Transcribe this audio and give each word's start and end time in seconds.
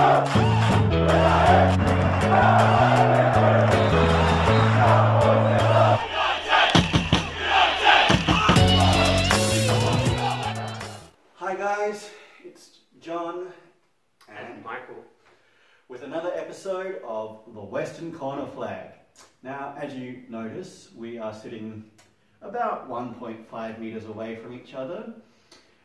Hi 0.00 0.16
guys, 11.54 12.08
it's 12.42 12.78
John 12.98 13.48
And 14.26 14.64
Michael. 14.64 15.04
with 15.88 16.02
another 16.02 16.32
episode 16.34 17.02
of 17.06 17.40
the 17.52 17.60
Western 17.60 18.10
Corner 18.10 18.46
Flag. 18.46 18.92
Now, 19.42 19.74
as 19.78 19.92
you 19.92 20.22
notice, 20.30 20.88
we 20.96 21.18
are 21.18 21.34
sitting 21.34 21.84
about 22.40 22.88
1.5 22.88 23.78
meters 23.78 24.06
away 24.06 24.36
from 24.36 24.54
each 24.54 24.72
other 24.72 25.12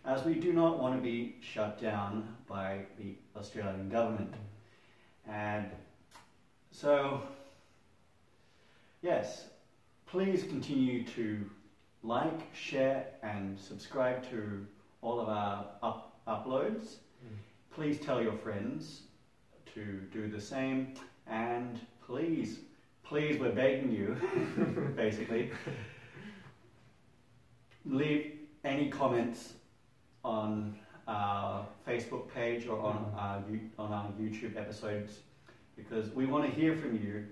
as 0.06 0.24
we 0.24 0.36
do 0.36 0.54
not 0.54 0.80
want 0.80 0.96
to 0.96 1.02
be 1.02 1.36
shut 1.42 1.82
down 1.82 2.36
by 2.48 2.82
the 3.00 3.16
Australian 3.36 3.90
government. 3.90 4.34
And 5.28 5.72
so, 6.72 7.22
yes, 9.02 9.46
please 10.06 10.44
continue 10.44 11.04
to 11.08 11.50
like, 12.04 12.54
share, 12.54 13.08
and 13.24 13.60
subscribe 13.60 14.30
to 14.30 14.66
all 15.02 15.20
of 15.20 15.28
our 15.28 15.66
up- 15.82 16.20
uploads. 16.28 16.98
Mm-hmm. 17.24 17.36
Please 17.74 18.00
tell 18.00 18.22
your 18.22 18.34
friends 18.34 19.02
to 19.74 20.02
do 20.14 20.28
the 20.28 20.40
same, 20.40 20.94
and 21.26 21.80
please, 22.06 22.60
please, 23.04 23.40
we're 23.40 23.52
begging 23.52 23.92
you, 23.92 24.16
basically, 24.96 25.52
leave 27.86 28.34
any 28.64 28.90
comments 28.90 29.54
on 30.36 30.76
our 31.08 31.66
Facebook 31.88 32.28
page 32.34 32.68
or 32.68 32.80
on 32.80 33.14
our 33.16 33.44
on 33.78 33.94
our 33.94 34.10
YouTube 34.20 34.58
episodes 34.58 35.20
because 35.76 36.10
we 36.16 36.26
want 36.26 36.44
to 36.46 36.52
hear 36.52 36.76
from 36.76 36.96
you, 36.96 37.26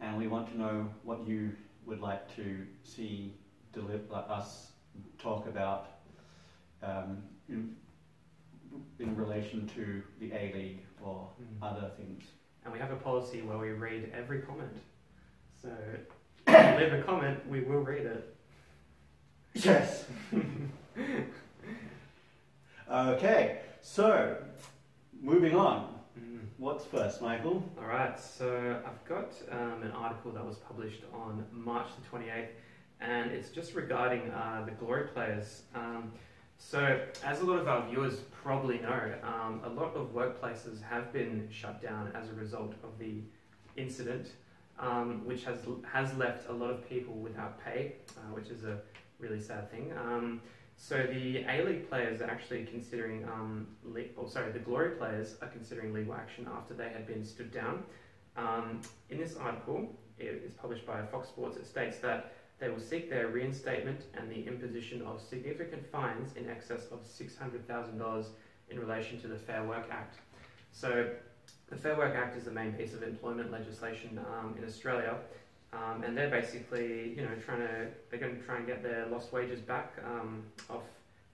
and 0.00 0.18
we 0.18 0.26
want 0.26 0.50
to 0.50 0.58
know 0.58 0.88
what 1.04 1.26
you 1.26 1.52
would 1.86 2.00
like 2.00 2.34
to 2.36 2.66
see 2.82 3.34
deliver 3.72 4.14
us 4.28 4.72
talk 5.18 5.46
about 5.46 5.86
um, 6.82 7.22
in, 7.48 7.76
in 8.98 9.14
relation 9.16 9.68
to 9.74 10.02
the 10.20 10.32
A 10.32 10.52
League 10.54 10.82
or 11.02 11.28
Mm. 11.40 11.66
other 11.70 11.90
things. 11.96 12.24
And 12.64 12.72
we 12.72 12.78
have 12.78 12.90
a 12.92 12.96
policy 12.96 13.40
where 13.42 13.58
we 13.58 13.70
read 13.70 14.12
every 14.14 14.40
comment. 14.42 14.76
So 15.60 15.68
if 16.46 16.80
you 16.80 16.84
leave 16.84 16.92
a 16.92 17.02
comment, 17.02 17.38
we 17.48 17.60
will 17.60 17.80
read 17.80 18.06
it. 18.06 18.36
Yes. 19.54 20.04
okay, 23.10 23.60
so 23.80 24.36
moving 25.20 25.54
on. 25.54 25.88
What's 26.58 26.84
first, 26.84 27.20
Michael? 27.20 27.68
All 27.76 27.86
right, 27.86 28.18
so 28.18 28.80
I've 28.86 29.04
got 29.08 29.34
um, 29.50 29.82
an 29.82 29.90
article 29.90 30.30
that 30.30 30.46
was 30.46 30.58
published 30.58 31.02
on 31.12 31.44
March 31.50 31.88
the 32.00 32.16
28th, 32.16 32.48
and 33.00 33.32
it's 33.32 33.48
just 33.48 33.74
regarding 33.74 34.30
uh, 34.30 34.62
the 34.64 34.70
Glory 34.72 35.08
players. 35.08 35.62
Um, 35.74 36.12
so, 36.58 37.00
as 37.24 37.40
a 37.40 37.44
lot 37.44 37.58
of 37.58 37.66
our 37.66 37.88
viewers 37.88 38.20
probably 38.44 38.78
know, 38.78 39.14
um, 39.24 39.60
a 39.64 39.68
lot 39.68 39.96
of 39.96 40.14
workplaces 40.14 40.80
have 40.82 41.12
been 41.12 41.48
shut 41.50 41.82
down 41.82 42.12
as 42.14 42.30
a 42.30 42.34
result 42.34 42.74
of 42.84 42.96
the 43.00 43.22
incident, 43.76 44.28
um, 44.78 45.26
which 45.26 45.42
has 45.44 45.58
has 45.90 46.14
left 46.16 46.48
a 46.48 46.52
lot 46.52 46.70
of 46.70 46.88
people 46.88 47.14
without 47.14 47.58
pay, 47.64 47.96
uh, 48.16 48.34
which 48.34 48.50
is 48.50 48.62
a 48.62 48.78
really 49.18 49.40
sad 49.40 49.68
thing. 49.72 49.92
Um, 49.98 50.40
so 50.82 50.96
the 50.96 51.44
A 51.48 51.62
League 51.62 51.88
players 51.88 52.20
are 52.20 52.28
actually 52.28 52.64
considering, 52.64 53.24
um, 53.28 53.68
le- 53.84 54.10
oh, 54.18 54.26
sorry, 54.26 54.50
the 54.50 54.58
Glory 54.58 54.96
players 54.96 55.36
are 55.40 55.46
considering 55.46 55.92
legal 55.92 56.12
action 56.12 56.48
after 56.52 56.74
they 56.74 56.88
had 56.88 57.06
been 57.06 57.24
stood 57.24 57.52
down. 57.52 57.84
Um, 58.36 58.80
in 59.08 59.16
this 59.16 59.36
article, 59.36 59.96
it 60.18 60.42
is 60.44 60.54
published 60.54 60.84
by 60.84 61.00
Fox 61.06 61.28
Sports. 61.28 61.56
It 61.56 61.68
states 61.68 61.98
that 62.00 62.32
they 62.58 62.68
will 62.68 62.80
seek 62.80 63.08
their 63.08 63.28
reinstatement 63.28 64.00
and 64.18 64.28
the 64.28 64.44
imposition 64.44 65.02
of 65.02 65.20
significant 65.20 65.86
fines 65.86 66.32
in 66.34 66.50
excess 66.50 66.88
of 66.90 67.04
$600,000 67.04 68.26
in 68.68 68.80
relation 68.80 69.20
to 69.20 69.28
the 69.28 69.38
Fair 69.38 69.62
Work 69.62 69.86
Act. 69.88 70.16
So, 70.72 71.10
the 71.68 71.76
Fair 71.76 71.96
Work 71.96 72.16
Act 72.16 72.36
is 72.36 72.46
the 72.46 72.50
main 72.50 72.72
piece 72.72 72.92
of 72.92 73.04
employment 73.04 73.52
legislation 73.52 74.18
um, 74.18 74.56
in 74.58 74.64
Australia, 74.64 75.16
um, 75.72 76.02
and 76.04 76.16
they're 76.16 76.30
basically, 76.30 77.14
you 77.16 77.22
know, 77.22 77.34
trying 77.44 77.60
to 77.60 77.86
they're 78.10 78.20
going 78.20 78.36
to 78.36 78.42
try 78.42 78.56
and 78.56 78.66
get 78.66 78.82
their 78.82 79.06
lost 79.06 79.32
wages 79.32 79.60
back 79.60 79.94
um, 80.04 80.42
off 80.68 80.82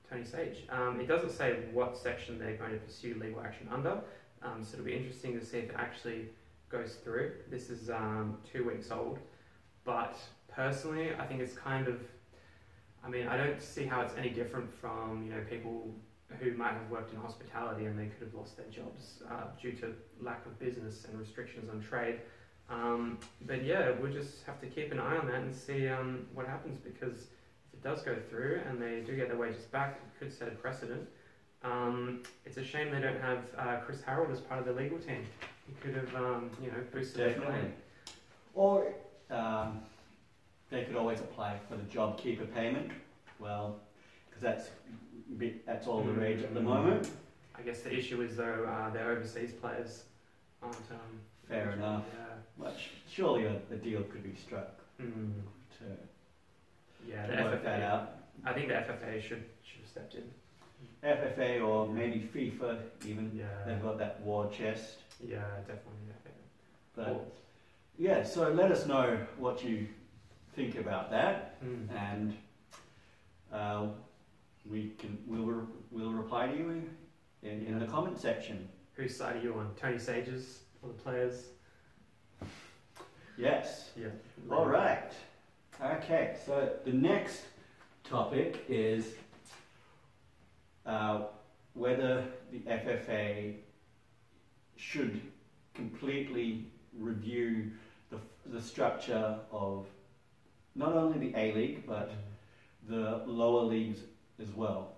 Tony 0.08 0.24
Sage. 0.24 0.64
Um, 0.70 1.00
it 1.00 1.08
doesn't 1.08 1.32
say 1.32 1.56
what 1.72 1.96
section 1.96 2.38
they're 2.38 2.56
going 2.56 2.72
to 2.72 2.78
pursue 2.78 3.16
legal 3.20 3.40
action 3.40 3.68
under, 3.72 4.00
um, 4.42 4.62
so 4.62 4.74
it'll 4.74 4.84
be 4.84 4.96
interesting 4.96 5.38
to 5.38 5.44
see 5.44 5.58
if 5.58 5.70
it 5.70 5.76
actually 5.76 6.28
goes 6.68 6.96
through. 7.02 7.32
This 7.50 7.70
is 7.70 7.90
um, 7.90 8.38
two 8.50 8.64
weeks 8.64 8.90
old, 8.90 9.18
but 9.84 10.16
personally, 10.48 11.10
I 11.18 11.26
think 11.26 11.40
it's 11.40 11.56
kind 11.56 11.88
of, 11.88 12.00
I 13.04 13.08
mean, 13.08 13.26
I 13.26 13.36
don't 13.36 13.60
see 13.60 13.86
how 13.86 14.00
it's 14.02 14.14
any 14.16 14.30
different 14.30 14.72
from 14.80 15.24
you 15.24 15.32
know 15.32 15.40
people 15.48 15.94
who 16.40 16.52
might 16.52 16.72
have 16.72 16.90
worked 16.90 17.12
in 17.12 17.18
hospitality 17.18 17.86
and 17.86 17.98
they 17.98 18.06
could 18.06 18.26
have 18.26 18.34
lost 18.34 18.56
their 18.56 18.66
jobs 18.66 19.22
uh, 19.30 19.44
due 19.60 19.72
to 19.72 19.94
lack 20.20 20.44
of 20.46 20.58
business 20.58 21.06
and 21.08 21.18
restrictions 21.18 21.70
on 21.70 21.80
trade. 21.80 22.20
Um, 22.70 23.18
but 23.46 23.64
yeah, 23.64 23.92
we'll 24.00 24.12
just 24.12 24.44
have 24.44 24.60
to 24.60 24.66
keep 24.66 24.92
an 24.92 24.98
eye 24.98 25.16
on 25.16 25.26
that 25.28 25.36
and 25.40 25.54
see 25.54 25.88
um, 25.88 26.26
what 26.34 26.46
happens 26.46 26.78
because 26.78 27.22
if 27.22 27.74
it 27.74 27.82
does 27.82 28.02
go 28.02 28.14
through 28.28 28.60
and 28.68 28.80
they 28.80 29.00
do 29.06 29.16
get 29.16 29.28
their 29.28 29.38
wages 29.38 29.64
back, 29.64 29.96
it 30.04 30.18
could 30.18 30.32
set 30.32 30.48
a 30.48 30.52
precedent. 30.52 31.08
Um, 31.62 32.22
it's 32.44 32.56
a 32.58 32.62
shame 32.64 32.90
they 32.92 33.00
don't 33.00 33.20
have 33.20 33.38
uh, 33.56 33.76
Chris 33.84 34.02
Harold 34.02 34.30
as 34.30 34.40
part 34.40 34.60
of 34.60 34.66
the 34.66 34.72
legal 34.72 34.98
team. 34.98 35.24
He 35.66 35.72
could 35.80 35.94
have, 35.94 36.14
um, 36.14 36.50
you 36.60 36.68
know, 36.68 36.76
boosted 36.92 37.20
their 37.20 37.28
Definitely. 37.30 37.54
claim. 37.60 37.72
Or 38.54 38.92
um, 39.30 39.80
they 40.70 40.84
could 40.84 40.96
always 40.96 41.20
apply 41.20 41.58
for 41.68 41.76
the 41.76 41.82
job 41.84 42.18
keeper 42.18 42.44
payment. 42.44 42.90
Well, 43.38 43.80
because 44.28 44.42
that's 44.42 44.68
bit, 45.36 45.64
that's 45.66 45.86
all 45.86 46.02
the 46.02 46.12
rage 46.12 46.42
at 46.42 46.54
the 46.54 46.60
Mm. 46.60 46.64
moment. 46.64 47.10
I 47.56 47.62
guess 47.62 47.80
the 47.80 47.92
issue 47.96 48.20
is 48.22 48.36
though 48.36 48.64
uh, 48.68 48.90
their 48.90 49.10
overseas 49.10 49.52
players 49.52 50.04
aren't. 50.62 50.76
Fair 51.48 51.70
enough. 51.72 52.04
But 52.58 52.76
surely 53.10 53.44
a, 53.46 53.56
a 53.72 53.76
deal 53.76 54.02
could 54.02 54.22
be 54.24 54.34
struck 54.34 54.68
Yeah. 54.98 55.06
Mm. 55.06 55.32
to, 55.78 55.84
Yeah, 57.08 57.26
to 57.26 57.36
the 57.36 57.42
work 57.44 57.62
that 57.64 57.80
FFA. 57.80 57.84
out. 57.84 58.10
I 58.44 58.52
think 58.52 58.68
the 58.68 58.74
FFA 58.74 59.20
should 59.22 59.44
should 59.62 59.80
have 59.80 59.88
stepped 59.90 60.14
in. 60.14 60.24
FFA 61.04 61.64
or 61.66 61.88
maybe 61.88 62.28
FIFA 62.34 62.78
even. 63.06 63.30
Yeah. 63.34 63.46
They've 63.66 63.82
got 63.82 63.98
that 63.98 64.20
war 64.22 64.48
chest. 64.50 64.98
Yeah, 65.24 65.38
definitely. 65.60 66.06
Yeah. 66.08 66.32
But 66.96 67.32
yeah, 67.98 68.22
so 68.24 68.50
let 68.52 68.70
us 68.72 68.86
know 68.86 69.18
what 69.38 69.62
you 69.64 69.86
think 70.54 70.76
about 70.78 71.10
that, 71.10 71.60
Mm. 71.64 71.88
and 71.96 72.36
uh, 73.52 73.86
we 74.70 74.90
can 74.98 75.18
we'll 75.26 75.44
re- 75.46 75.66
we'll 75.90 76.12
reply 76.12 76.48
to 76.48 76.56
you 76.56 76.82
in, 77.42 77.66
in 77.66 77.78
the 77.78 77.86
comment 77.86 78.18
section. 78.20 78.68
Whose 78.94 79.16
side 79.16 79.36
are 79.36 79.40
you 79.40 79.54
on? 79.54 79.70
Tony 79.80 79.98
Sage's 79.98 80.60
or 80.82 80.90
the 80.90 81.02
players? 81.02 81.46
Yes. 83.36 83.90
Yeah. 83.96 84.08
All 84.50 84.66
right. 84.66 85.12
Okay. 85.80 86.36
So 86.44 86.72
the 86.84 86.92
next 86.92 87.42
topic 88.04 88.64
is 88.68 89.14
uh, 90.86 91.22
whether 91.74 92.24
the 92.50 92.58
FFA 92.60 93.54
should 94.76 95.20
completely 95.74 96.66
review 96.98 97.70
the, 98.10 98.18
the 98.46 98.60
structure 98.60 99.38
of 99.52 99.86
not 100.74 100.94
only 100.94 101.18
the 101.18 101.38
A 101.38 101.52
League 101.52 101.86
but 101.86 102.12
the 102.88 103.22
lower 103.26 103.62
leagues 103.62 104.00
as 104.40 104.48
well. 104.50 104.94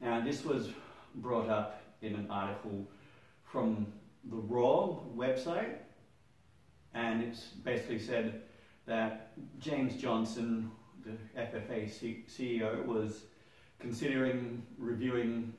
Now, 0.00 0.20
this 0.20 0.44
was 0.44 0.68
brought 1.16 1.48
up 1.48 1.80
in 2.02 2.14
an 2.14 2.26
article 2.30 2.86
from 3.44 3.86
the 4.30 4.36
Roar 4.36 5.00
website, 5.16 5.76
and 6.94 7.22
it's 7.22 7.44
basically 7.64 7.98
said 7.98 8.42
that 8.86 9.32
James 9.58 9.96
Johnson, 9.96 10.70
the 11.04 11.40
FFA 11.40 11.90
C- 11.90 12.24
CEO, 12.28 12.84
was 12.86 13.24
considering 13.78 14.62
reviewing 14.78 15.52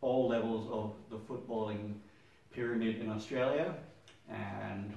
all 0.00 0.28
levels 0.28 0.68
of 0.70 0.94
the 1.10 1.16
footballing 1.16 1.94
pyramid 2.50 3.00
in 3.00 3.10
Australia, 3.10 3.74
and 4.28 4.94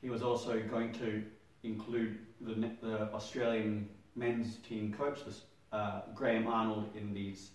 he 0.00 0.08
was 0.08 0.22
also 0.22 0.60
going 0.70 0.92
to 0.92 1.22
include 1.62 2.18
the, 2.40 2.70
the 2.80 3.12
Australian 3.12 3.88
men's 4.16 4.56
team 4.56 4.92
coach, 4.92 5.20
uh, 5.72 6.02
Graham 6.14 6.46
Arnold, 6.46 6.88
in 6.94 7.12
these 7.14 7.50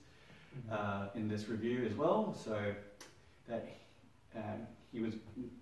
uh, 0.72 1.08
in 1.14 1.28
this 1.28 1.50
review 1.50 1.86
as 1.86 1.96
well. 1.96 2.34
So 2.34 2.60
that 3.48 3.78
um, 4.36 4.66
he 4.92 5.00
was 5.00 5.14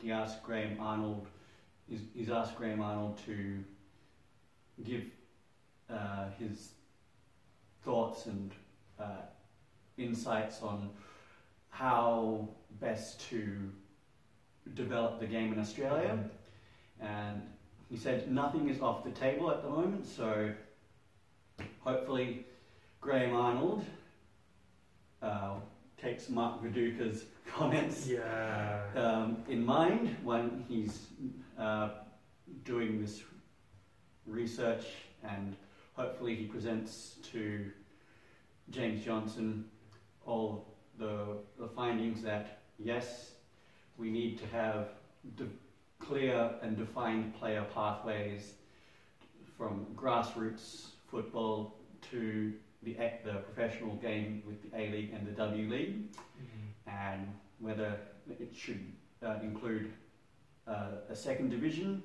he 0.02 0.12
asked 0.12 0.44
Graham 0.44 0.80
Arnold 0.80 1.28
he's, 1.90 2.02
he's 2.14 2.30
asked 2.30 2.56
Graham 2.56 2.82
Arnold 2.82 3.20
to 3.26 3.64
give 4.84 5.04
uh, 5.90 6.26
his 6.38 6.70
thoughts 7.84 8.26
and 8.26 8.52
uh, 9.00 9.22
insights 9.98 10.62
on 10.62 10.90
how 11.70 12.48
best 12.82 13.30
to 13.30 13.72
develop 14.74 15.20
the 15.20 15.26
game 15.26 15.54
in 15.54 15.60
Australia. 15.60 16.18
And 17.00 17.42
he 17.90 17.98
said 17.98 18.32
nothing 18.32 18.70
is 18.70 18.82
off 18.82 19.04
the 19.04 19.12
table 19.12 19.52
at 19.52 19.62
the 19.62 19.70
moment, 19.70 20.06
so 20.06 20.52
hopefully 21.80 22.46
Graham 23.00 23.36
Arnold 23.36 23.86
uh, 25.22 25.56
takes 26.02 26.30
Mark 26.30 26.62
Viduka's 26.64 27.26
comments 27.54 28.08
Yeah. 28.08 28.82
um, 28.96 29.38
in 29.48 29.66
mind 29.66 30.16
when 30.24 30.66
he's 30.68 31.08
uh, 31.58 31.90
doing 32.64 33.02
this 33.02 33.24
research, 34.26 34.86
and 35.24 35.56
hopefully 35.94 36.36
he 36.36 36.46
presents 36.46 37.16
to 37.32 37.72
James 38.70 39.04
Johnson 39.04 39.66
all 40.26 40.76
the, 40.98 41.38
the 41.60 41.68
findings 41.68 42.22
that 42.24 42.60
yes, 42.80 43.32
we 43.98 44.10
need 44.10 44.38
to 44.40 44.48
have 44.48 44.90
clear 46.00 46.52
and 46.62 46.76
defined 46.78 47.34
player 47.36 47.66
pathways 47.74 48.54
from 49.58 49.86
grassroots 49.96 50.88
football 51.10 51.78
to 52.12 52.54
the, 52.84 52.94
the 53.24 53.44
professional 53.68 53.96
game 53.96 54.44
with 54.46 54.62
the 54.62 54.78
A 54.78 54.92
League 54.92 55.12
and 55.14 55.26
the 55.26 55.32
W 55.32 55.70
League 55.70 56.12
Mhm. 56.38 56.70
and 56.88 57.34
whether 57.60 58.00
it 58.30 58.56
should 58.56 58.94
uh, 59.24 59.40
include 59.42 59.92
uh, 60.68 60.98
a 61.10 61.16
second 61.16 61.50
division 61.50 62.02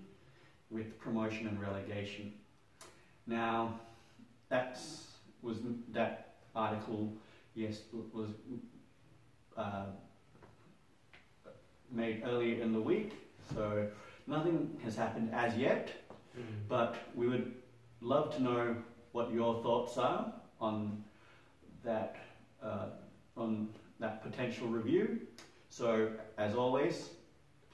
with 0.71 0.99
promotion 0.99 1.47
and 1.49 1.61
relegation. 1.61 2.33
Now, 3.27 3.79
that 4.49 4.79
was 5.43 5.59
that 5.89 6.35
article. 6.55 7.13
Yes, 7.55 7.81
was 8.13 8.31
uh, 9.57 9.87
made 11.91 12.23
earlier 12.25 12.63
in 12.63 12.73
the 12.73 12.81
week, 12.81 13.13
so 13.53 13.89
nothing 14.27 14.79
has 14.85 14.95
happened 14.97 15.31
as 15.35 15.57
yet. 15.57 15.91
Mhm. 16.37 16.69
But 16.69 16.97
we 17.15 17.27
would 17.29 17.53
love 18.01 18.35
to 18.37 18.43
know 18.43 18.77
what 19.13 19.33
your 19.33 19.63
thoughts 19.63 19.99
are 19.99 20.33
on 20.61 21.05
that 21.85 22.17
uh, 22.63 22.87
on 23.37 23.69
that 23.99 24.23
potential 24.23 24.69
review. 24.69 25.21
So, 25.69 26.11
as 26.39 26.55
always, 26.55 27.11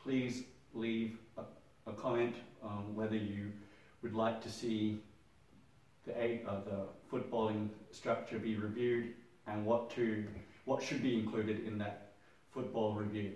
please 0.03 0.45
leave 0.75 1.19
a, 1.39 1.43
a 1.91 1.93
comment 1.95 2.35
on 2.63 2.95
whether 2.95 3.17
you 3.17 3.53
would 4.03 4.15
like 4.15 4.43
to 4.43 4.51
see 4.51 5.01
the 6.05 6.23
eight 6.23 6.45
uh, 6.47 6.61
the 6.61 6.83
footballing 7.11 7.69
structure 7.91 8.39
be 8.39 8.57
reviewed 8.57 9.15
and 9.47 9.65
what 9.65 9.91
to 9.91 10.25
what 10.65 10.83
should 10.83 11.03
be 11.03 11.15
included 11.19 11.67
in 11.67 11.79
that 11.79 12.13
football 12.53 12.95
review. 12.95 13.33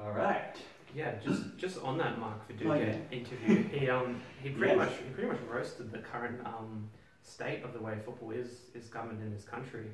All 0.00 0.10
right. 0.12 0.56
Yeah, 0.94 1.14
just 1.24 1.56
just 1.56 1.80
on 1.82 1.96
that 1.98 2.18
Mark 2.18 2.46
Viduka 2.48 2.70
Oh, 2.70 2.74
yeah. 2.74 2.96
interview, 3.10 3.62
he 3.68 3.88
um 3.88 4.20
he 4.42 4.50
pretty 4.50 4.74
Yes. 4.74 4.78
much 4.78 4.92
he 5.06 5.14
pretty 5.14 5.28
much 5.28 5.38
roasted 5.50 5.90
the 5.92 5.98
current 5.98 6.40
um 6.46 6.88
state 7.22 7.62
of 7.64 7.72
the 7.72 7.80
way 7.80 7.94
football 8.04 8.30
is 8.30 8.48
is 8.74 8.86
governed 8.88 9.20
in 9.22 9.32
this 9.32 9.44
country, 9.44 9.86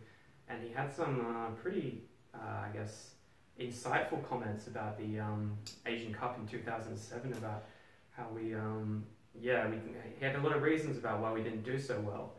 and 0.49 0.63
he 0.63 0.73
had 0.73 0.93
some 0.95 1.21
uh, 1.37 1.51
pretty 1.63 2.03
uh, 2.35 2.39
I 2.39 2.69
guess 2.73 3.11
insightful 3.61 4.27
comments 4.29 4.67
about 4.69 4.99
the 4.99 5.19
um, 5.19 5.57
Asian 5.87 6.15
Cup 6.15 6.39
in 6.39 6.47
2007 6.47 7.33
about 7.33 7.65
how 8.13 8.27
we 8.35 8.55
um 8.55 9.05
yeah 9.41 9.69
we 9.69 9.77
he 10.19 10.25
had 10.25 10.37
a 10.37 10.41
lot 10.41 10.55
of 10.57 10.63
reasons 10.63 10.97
about 10.99 11.21
why 11.21 11.33
we 11.33 11.43
didn't 11.43 11.65
do 11.65 11.79
so 11.79 11.99
well, 12.01 12.33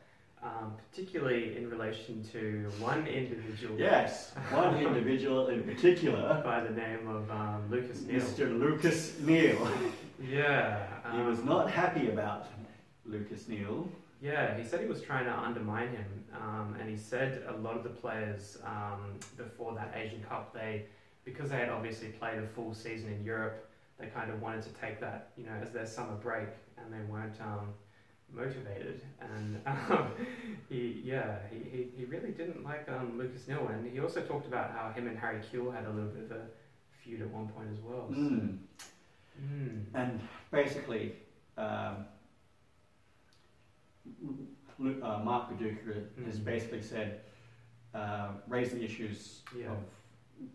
um, 0.44 0.74
particularly 0.90 1.58
in 1.58 1.70
relation 1.70 2.24
to 2.32 2.70
one 2.80 3.06
individual 3.08 3.78
Yes, 3.78 4.32
one 4.52 4.78
individual 4.78 5.48
in 5.48 5.64
particular, 5.64 6.42
by 6.46 6.62
the 6.62 6.72
name 6.72 7.08
of 7.08 7.30
um, 7.32 7.64
Lucas 7.70 8.02
Neill. 8.02 8.22
Mr. 8.22 8.60
Lucas 8.60 9.20
Neill. 9.20 9.68
Yeah, 10.22 10.86
He 11.14 11.22
was 11.22 11.40
um, 11.40 11.46
not 11.46 11.70
happy 11.72 12.10
about 12.10 12.48
Lucas 13.06 13.48
Neill. 13.48 13.90
Yeah, 14.22 14.58
he 14.58 14.64
said 14.68 14.82
he 14.82 14.86
was 14.86 15.02
trying 15.02 15.26
to 15.26 15.32
undermine 15.38 15.90
him, 15.90 16.26
um, 16.36 16.76
and 16.80 16.90
he 16.90 16.98
said 16.98 17.44
a 17.48 17.54
lot 17.58 17.78
of 17.78 17.84
the 17.84 17.90
players 17.90 18.58
um, 18.66 19.18
before 19.38 19.74
that 19.76 19.94
Asian 19.96 20.22
Cup, 20.24 20.54
they 20.54 20.86
because 21.24 21.50
they 21.52 21.58
had 21.58 21.70
obviously 21.70 22.10
played 22.10 22.38
a 22.40 22.48
full 22.48 22.74
season 22.74 23.12
in 23.14 23.24
Europe, 23.24 23.70
they 24.00 24.08
kind 24.08 24.32
of 24.32 24.42
wanted 24.42 24.64
to 24.64 24.70
take 24.82 25.00
that, 25.00 25.30
you 25.38 25.46
know, 25.46 25.52
as 25.62 25.72
their 25.72 25.86
summer 25.86 26.16
break, 26.16 26.48
and 26.78 26.92
they 26.94 27.02
weren't 27.12 27.40
um, 27.42 27.74
motivated. 28.34 29.02
And 29.22 29.62
um, 29.68 30.08
he, 30.70 31.02
yeah, 31.04 31.38
he, 31.52 31.58
he, 31.70 31.88
he 31.98 32.06
really 32.06 32.32
didn't 32.32 32.64
like 32.64 32.88
um, 32.90 33.18
Lucas 33.18 33.48
Neill, 33.48 33.68
and 33.68 33.86
he 33.90 34.00
also 34.00 34.22
talked 34.22 34.48
about 34.48 34.72
how 34.72 34.92
him 34.92 35.08
and 35.08 35.18
Harry 35.20 35.40
Kewell 35.40 35.74
had 35.74 35.86
a 35.86 35.90
little 35.92 36.10
bit 36.10 36.24
of 36.26 36.32
a 36.32 36.46
feud 37.04 37.22
at 37.22 37.30
one 37.30 37.48
point 37.50 37.68
as 37.72 37.80
well. 37.80 38.08
so- 38.10 38.16
Mm. 38.16 38.58
Mm. 39.42 39.84
And 39.94 40.20
basically, 40.52 41.14
um, 41.58 42.06
uh, 44.80 45.20
Mark 45.24 45.50
Viduka 45.50 46.06
has 46.26 46.40
Mhm. 46.40 46.44
basically 46.46 46.82
said, 46.82 47.22
uh, 47.94 48.34
raise 48.48 48.72
the 48.72 48.84
issues 48.84 49.44
Yeah. 49.56 49.72
of 49.72 49.84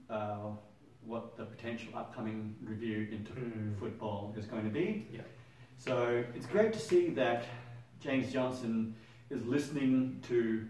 uh, 0.08 0.56
what 1.04 1.36
the 1.36 1.44
potential 1.44 1.94
upcoming 1.94 2.56
review 2.62 3.06
into 3.10 3.32
Mm. 3.34 3.76
football 3.78 4.32
is 4.36 4.46
going 4.46 4.64
to 4.64 4.70
be. 4.70 5.06
Yeah. 5.12 5.20
So 5.76 6.24
it's 6.34 6.46
great 6.46 6.72
to 6.72 6.78
see 6.78 7.10
that 7.10 7.44
James 8.00 8.32
Johnson 8.32 8.94
is 9.30 9.44
listening 9.44 10.20
to 10.22 10.66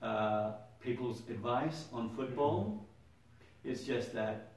uh, 0.00 0.52
people's 0.80 1.28
advice 1.28 1.88
on 1.92 2.08
football. 2.10 2.86
It's 3.64 3.84
just 3.84 4.12
that 4.14 4.52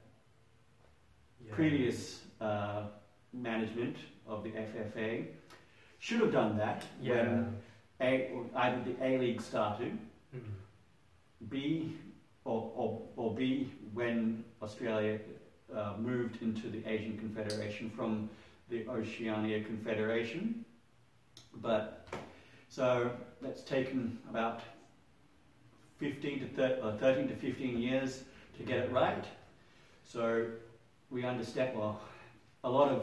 Yeah. 1.44 1.54
previous 1.54 2.24
uh, 2.40 2.88
management 3.32 3.96
of 4.26 4.42
the 4.44 4.50
FFA 4.56 5.26
should 6.02 6.20
have 6.20 6.32
done 6.32 6.56
that 6.58 6.82
Yeah. 7.00 7.14
when 7.14 7.56
A, 8.00 8.30
either 8.56 8.82
the 8.82 8.96
A 9.04 9.18
League 9.18 9.40
started, 9.40 9.96
Mm. 10.34 10.40
B, 11.48 11.92
or, 12.44 12.72
or, 12.74 13.02
or 13.16 13.34
B, 13.36 13.70
when 13.92 14.42
Australia 14.60 15.20
uh, 15.72 15.94
moved 15.98 16.42
into 16.42 16.68
the 16.70 16.84
Asian 16.88 17.16
Confederation 17.18 17.88
from 17.90 18.28
the 18.68 18.88
Oceania 18.88 19.62
Confederation. 19.62 20.64
But 21.56 22.08
so 22.68 23.12
that's 23.40 23.62
taken 23.62 24.18
about 24.28 24.62
15 25.98 26.48
to 26.56 26.82
uh, 26.82 26.96
13 26.96 27.28
to 27.28 27.36
15 27.36 27.78
years 27.78 28.24
to 28.56 28.64
get 28.64 28.78
it 28.78 28.90
right. 28.90 29.24
So 30.04 30.46
we 31.10 31.24
understand, 31.24 31.78
well, 31.78 32.00
a 32.64 32.70
lot 32.70 32.88
of 32.90 33.02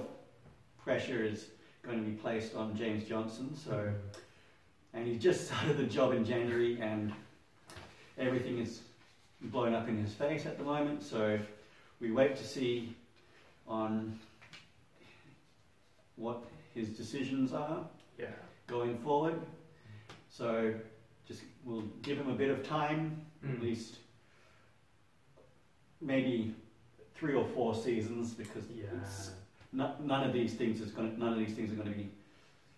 pressure 0.83 1.23
is 1.23 1.45
going 1.83 2.03
to 2.03 2.05
be 2.09 2.15
placed 2.15 2.55
on 2.55 2.75
James 2.75 3.03
Johnson. 3.07 3.55
So, 3.55 3.91
and 4.93 5.07
he 5.07 5.17
just 5.17 5.47
started 5.47 5.77
the 5.77 5.83
job 5.85 6.13
in 6.13 6.25
January, 6.25 6.79
and 6.81 7.11
everything 8.17 8.59
is 8.59 8.81
blown 9.41 9.73
up 9.73 9.87
in 9.87 9.97
his 10.03 10.13
face 10.13 10.45
at 10.45 10.57
the 10.57 10.63
moment. 10.63 11.01
So 11.03 11.39
we 11.99 12.11
wait 12.11 12.35
to 12.37 12.45
see 12.45 12.95
on 13.67 14.17
what 16.15 16.43
his 16.73 16.89
decisions 16.89 17.53
are 17.53 17.85
yeah. 18.17 18.27
going 18.67 18.97
forward. 18.97 19.39
So 20.29 20.73
just 21.27 21.41
we'll 21.63 21.83
give 22.01 22.17
him 22.17 22.29
a 22.29 22.33
bit 22.35 22.49
of 22.49 22.63
time, 22.67 23.21
at 23.43 23.49
Mm. 23.49 23.61
least 23.61 23.95
maybe 26.01 26.53
three 27.15 27.35
or 27.35 27.45
four 27.45 27.73
seasons, 27.75 28.33
because 28.33 28.69
Yeah. 28.69 28.85
it's 29.01 29.31
none 29.71 30.23
of 30.23 30.33
these 30.33 30.53
things 30.53 30.81
is 30.81 30.91
going. 30.91 31.17
None 31.17 31.33
of 31.33 31.39
these 31.39 31.53
things 31.53 31.71
are 31.71 31.75
going 31.75 31.89
to 31.89 31.95
be 31.95 32.09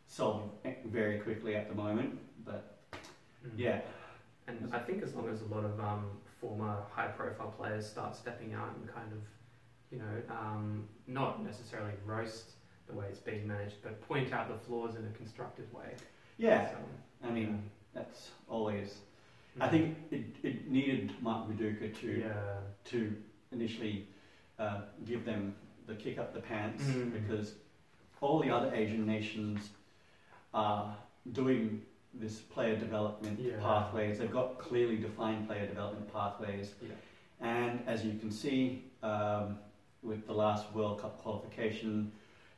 solved 0.08 0.50
very 0.86 1.18
quickly 1.20 1.56
at 1.56 1.68
the 1.68 1.76
moment. 1.76 2.20
But 2.46 2.78
Mm. 3.46 3.58
yeah, 3.58 3.82
And 4.48 4.70
I 4.74 4.80
think 4.80 5.02
as 5.02 5.14
long 5.16 5.30
as 5.30 5.42
a 5.42 5.46
lot 5.46 5.64
of 5.64 5.80
um, 5.80 6.18
former 6.40 6.84
high-profile 6.92 7.52
players 7.58 7.88
start 7.88 8.16
stepping 8.16 8.54
out 8.54 8.76
and 8.76 8.88
kind 8.88 9.12
of, 9.12 9.20
you 9.92 9.98
know, 10.00 10.22
um, 10.30 10.84
not 11.08 11.44
necessarily 11.44 11.94
roast 12.06 12.52
the 12.88 12.94
way 12.94 13.06
it's 13.10 13.20
being 13.20 13.48
managed, 13.48 13.76
but 13.82 14.00
point 14.02 14.34
out 14.34 14.48
the 14.48 14.56
flaws 14.56 14.96
in 14.96 15.06
a 15.06 15.10
constructive 15.18 15.72
way. 15.74 15.96
yeah. 16.38 16.70
So, 16.72 16.78
I 17.24 17.32
mean, 17.32 17.62
that's 17.94 18.32
always. 18.48 19.00
yeah. 19.58 19.66
I 19.66 19.70
think 19.70 19.96
it, 20.12 20.26
it 20.44 20.68
needed 20.70 21.14
Mark 21.22 21.48
Viduka 21.48 21.94
to 22.02 22.08
Yeah. 22.20 22.34
to 22.86 23.16
initially 23.52 24.08
uh, 24.60 24.82
give 25.06 25.24
them 25.26 25.56
the 25.92 26.02
kick 26.04 26.18
up 26.18 26.34
the 26.34 26.40
pants 26.42 26.84
Mm. 26.84 27.12
because 27.14 27.56
all 28.22 28.40
the 28.40 28.50
other 28.50 28.74
Asian 28.74 29.06
nations 29.06 29.70
are 30.54 30.96
doing 31.32 31.82
this 32.14 32.40
player 32.40 32.76
development 32.76 33.40
Yeah. 33.40 33.58
pathways. 33.60 34.20
They've 34.20 34.32
got 34.32 34.58
clearly 34.58 34.98
defined 34.98 35.48
player 35.48 35.66
development 35.68 36.12
pathways. 36.12 36.76
Yeah. 36.82 36.94
And 37.40 37.84
as 37.88 38.06
you 38.06 38.18
can 38.20 38.32
see 38.32 38.84
um, 39.04 39.58
with 40.04 40.28
the 40.28 40.34
last 40.34 40.72
World 40.74 41.00
Cup 41.02 41.18
qualification, 41.22 42.12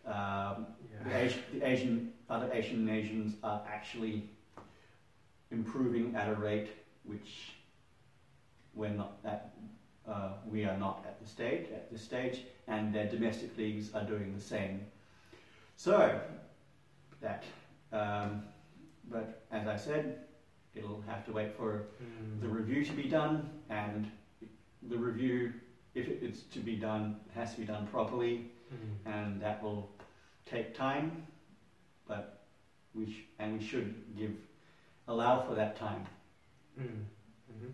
um, 0.05 0.67
the, 1.05 1.15
Asian, 1.15 1.41
the 1.53 1.67
Asian 1.67 2.13
other 2.29 2.49
Asian 2.51 2.85
nations 2.85 3.35
are 3.43 3.61
actually 3.67 4.29
improving 5.51 6.15
at 6.15 6.27
a 6.29 6.35
rate 6.35 6.69
which 7.03 7.53
we're 8.73 8.89
not 8.89 9.17
at 9.23 9.53
uh, 10.07 10.29
we 10.45 10.65
are 10.65 10.77
not 10.77 11.03
at 11.05 11.19
the 11.19 11.25
stage 11.25 11.69
at 11.71 11.89
this 11.89 12.01
stage, 12.01 12.41
and 12.67 12.91
their 12.91 13.05
domestic 13.05 13.55
leagues 13.57 13.89
are 13.93 14.03
doing 14.03 14.33
the 14.33 14.39
same. 14.39 14.81
So 15.75 16.19
that, 17.21 17.43
um, 17.91 18.39
but 19.09 19.27
as 19.51 19.65
I 19.67 19.75
said, 19.75 20.13
it'll 20.73 21.01
have 21.05 21.23
to 21.25 21.31
wait 21.31 21.51
for 21.51 21.81
Mm. 22.01 22.39
the 22.41 22.47
review 22.47 22.83
to 22.83 22.93
be 22.93 23.05
done, 23.07 23.45
and 23.69 24.07
the 24.81 24.97
review, 24.97 25.49
if 25.93 26.07
it 26.07 26.17
is 26.21 26.43
to 26.51 26.59
be 26.59 26.75
done, 26.75 27.13
has 27.33 27.51
to 27.51 27.57
be 27.57 27.63
done 27.65 27.83
properly, 27.83 28.41
Mm. 28.71 28.95
and 29.05 29.39
that 29.39 29.61
will 29.61 29.85
take 30.45 30.73
time, 30.73 31.15
but 32.05 32.23
we 32.93 33.05
sh- 33.05 33.23
and 33.39 33.53
we 33.53 33.59
should 33.59 33.89
give 34.15 34.31
allow 35.07 35.37
for 35.37 35.53
that 35.55 35.75
time. 35.75 36.03
Mm. 36.77 37.03
Mhm. 37.51 37.71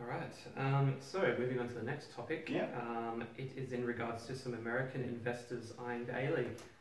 All 0.00 0.08
right. 0.08 0.32
Um, 0.56 0.96
so 1.00 1.34
moving 1.38 1.58
on 1.58 1.68
to 1.68 1.74
the 1.74 1.82
next 1.82 2.14
topic. 2.14 2.48
Yeah. 2.50 2.66
Um, 2.80 3.24
it 3.36 3.52
is 3.56 3.72
in 3.72 3.84
regards 3.84 4.26
to 4.26 4.36
some 4.36 4.54
American 4.54 5.02
investors 5.02 5.72
eyeing 5.78 6.06
the 6.06 6.14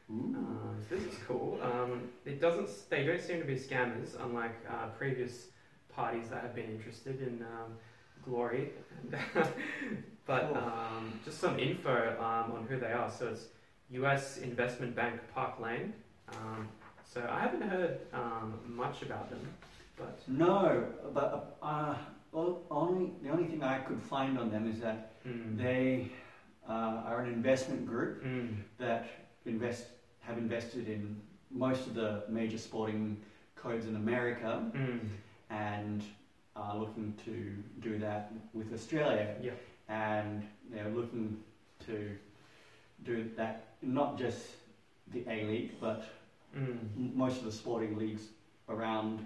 Um, 0.10 0.78
so 0.88 0.96
this 0.96 1.04
is 1.06 1.20
cool. 1.28 1.60
Um, 1.62 2.10
it 2.26 2.40
doesn't. 2.40 2.70
They 2.90 3.04
don't 3.06 3.22
seem 3.22 3.40
to 3.40 3.46
be 3.46 3.56
scammers, 3.56 4.16
unlike 4.24 4.56
uh, 4.70 4.88
previous 4.98 5.48
parties 5.94 6.30
that 6.30 6.42
have 6.42 6.56
been 6.56 6.72
interested 6.72 7.22
in 7.22 7.42
um, 7.42 7.74
Glory. 8.24 8.72
but 10.26 10.56
um, 10.56 11.20
just 11.26 11.40
some 11.40 11.60
info 11.60 12.16
um, 12.20 12.54
on 12.54 12.68
who 12.70 12.80
they 12.80 12.92
are. 12.92 13.12
So 13.12 13.28
it's 13.28 13.48
U.S. 13.92 14.38
investment 14.38 14.96
bank 14.96 15.20
Park 15.34 15.60
Lane. 15.60 15.94
Um, 16.32 16.70
so 17.04 17.28
I 17.30 17.40
haven't 17.40 17.64
heard 17.64 18.00
um, 18.14 18.60
much 18.68 19.02
about 19.02 19.30
them, 19.30 19.42
but 19.98 20.20
No, 20.28 20.86
but 21.14 21.58
uh, 21.62 21.96
well, 22.32 22.62
only 22.70 23.12
the 23.22 23.30
only 23.30 23.46
thing 23.46 23.64
I 23.64 23.80
could 23.80 24.02
find 24.02 24.38
on 24.38 24.50
them 24.52 24.68
is 24.68 24.80
that 24.80 25.12
mm, 25.26 25.58
they 25.58 26.12
uh, 26.68 27.02
are 27.06 27.22
an 27.22 27.30
investment 27.30 27.86
group 27.86 28.24
mm, 28.24 28.56
that 28.78 29.06
invest 29.46 29.86
have 30.22 30.38
invested 30.38 30.88
in 30.88 31.20
most 31.50 31.88
of 31.88 31.96
the 31.96 32.24
major 32.30 32.58
sporting 32.58 33.18
codes 33.56 33.88
in 33.88 33.96
America 33.96 34.64
mm, 34.74 35.08
and 35.50 36.04
are 36.56 36.78
looking 36.78 37.14
to 37.26 37.56
do 37.80 37.98
that 37.98 38.32
with 38.54 38.72
Australia. 38.74 39.36
Yeah. 39.42 39.52
And 39.88 40.44
they're 40.70 40.90
looking 40.90 41.38
to 41.86 42.16
do 43.04 43.30
that 43.36 43.74
not 43.82 44.18
just 44.18 44.46
the 45.08 45.24
A 45.28 45.46
League, 45.46 45.72
but 45.80 46.04
mm, 46.56 46.78
m- 46.96 47.12
most 47.16 47.38
of 47.40 47.46
the 47.46 47.52
sporting 47.52 47.98
leagues 47.98 48.24
around 48.68 49.26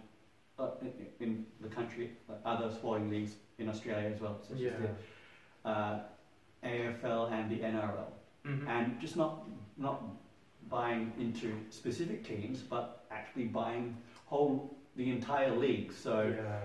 uh, 0.60 0.70
in, 0.82 0.92
in 1.20 1.46
the 1.62 1.68
country, 1.68 2.12
other 2.46 2.72
sporting 2.72 3.10
leagues 3.10 3.36
in 3.58 3.70
Australia 3.70 4.10
as 4.14 4.22
well, 4.22 4.40
such 4.48 4.58
yeah. 4.58 4.72
as 4.72 4.80
the 5.64 5.70
uh, 5.70 6.00
AFL 6.64 7.32
and 7.32 7.50
the 7.52 7.60
NRL, 7.64 8.12
Mhm. 8.46 8.68
and 8.68 9.00
just 9.00 9.16
not 9.16 9.48
not 9.78 10.02
buying 10.70 11.12
into 11.18 11.56
specific 11.70 12.24
teams, 12.26 12.60
but 12.62 13.06
actually 13.12 13.46
buying 13.46 13.96
whole 14.26 14.76
the 14.96 15.10
entire 15.10 15.56
league. 15.56 15.92
So 15.92 16.34
yeah. 16.36 16.60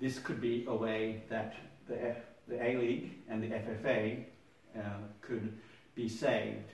this 0.00 0.18
could 0.18 0.40
be 0.40 0.64
a 0.66 0.74
way 0.74 1.22
that 1.28 1.54
the 1.86 1.96
F, 2.04 2.16
the 2.48 2.62
A 2.62 2.76
League 2.76 3.12
and 3.28 3.42
the 3.42 3.48
FFA 3.48 4.24
uh, 4.76 4.80
could 5.20 5.58
be 5.94 6.08
saved 6.08 6.70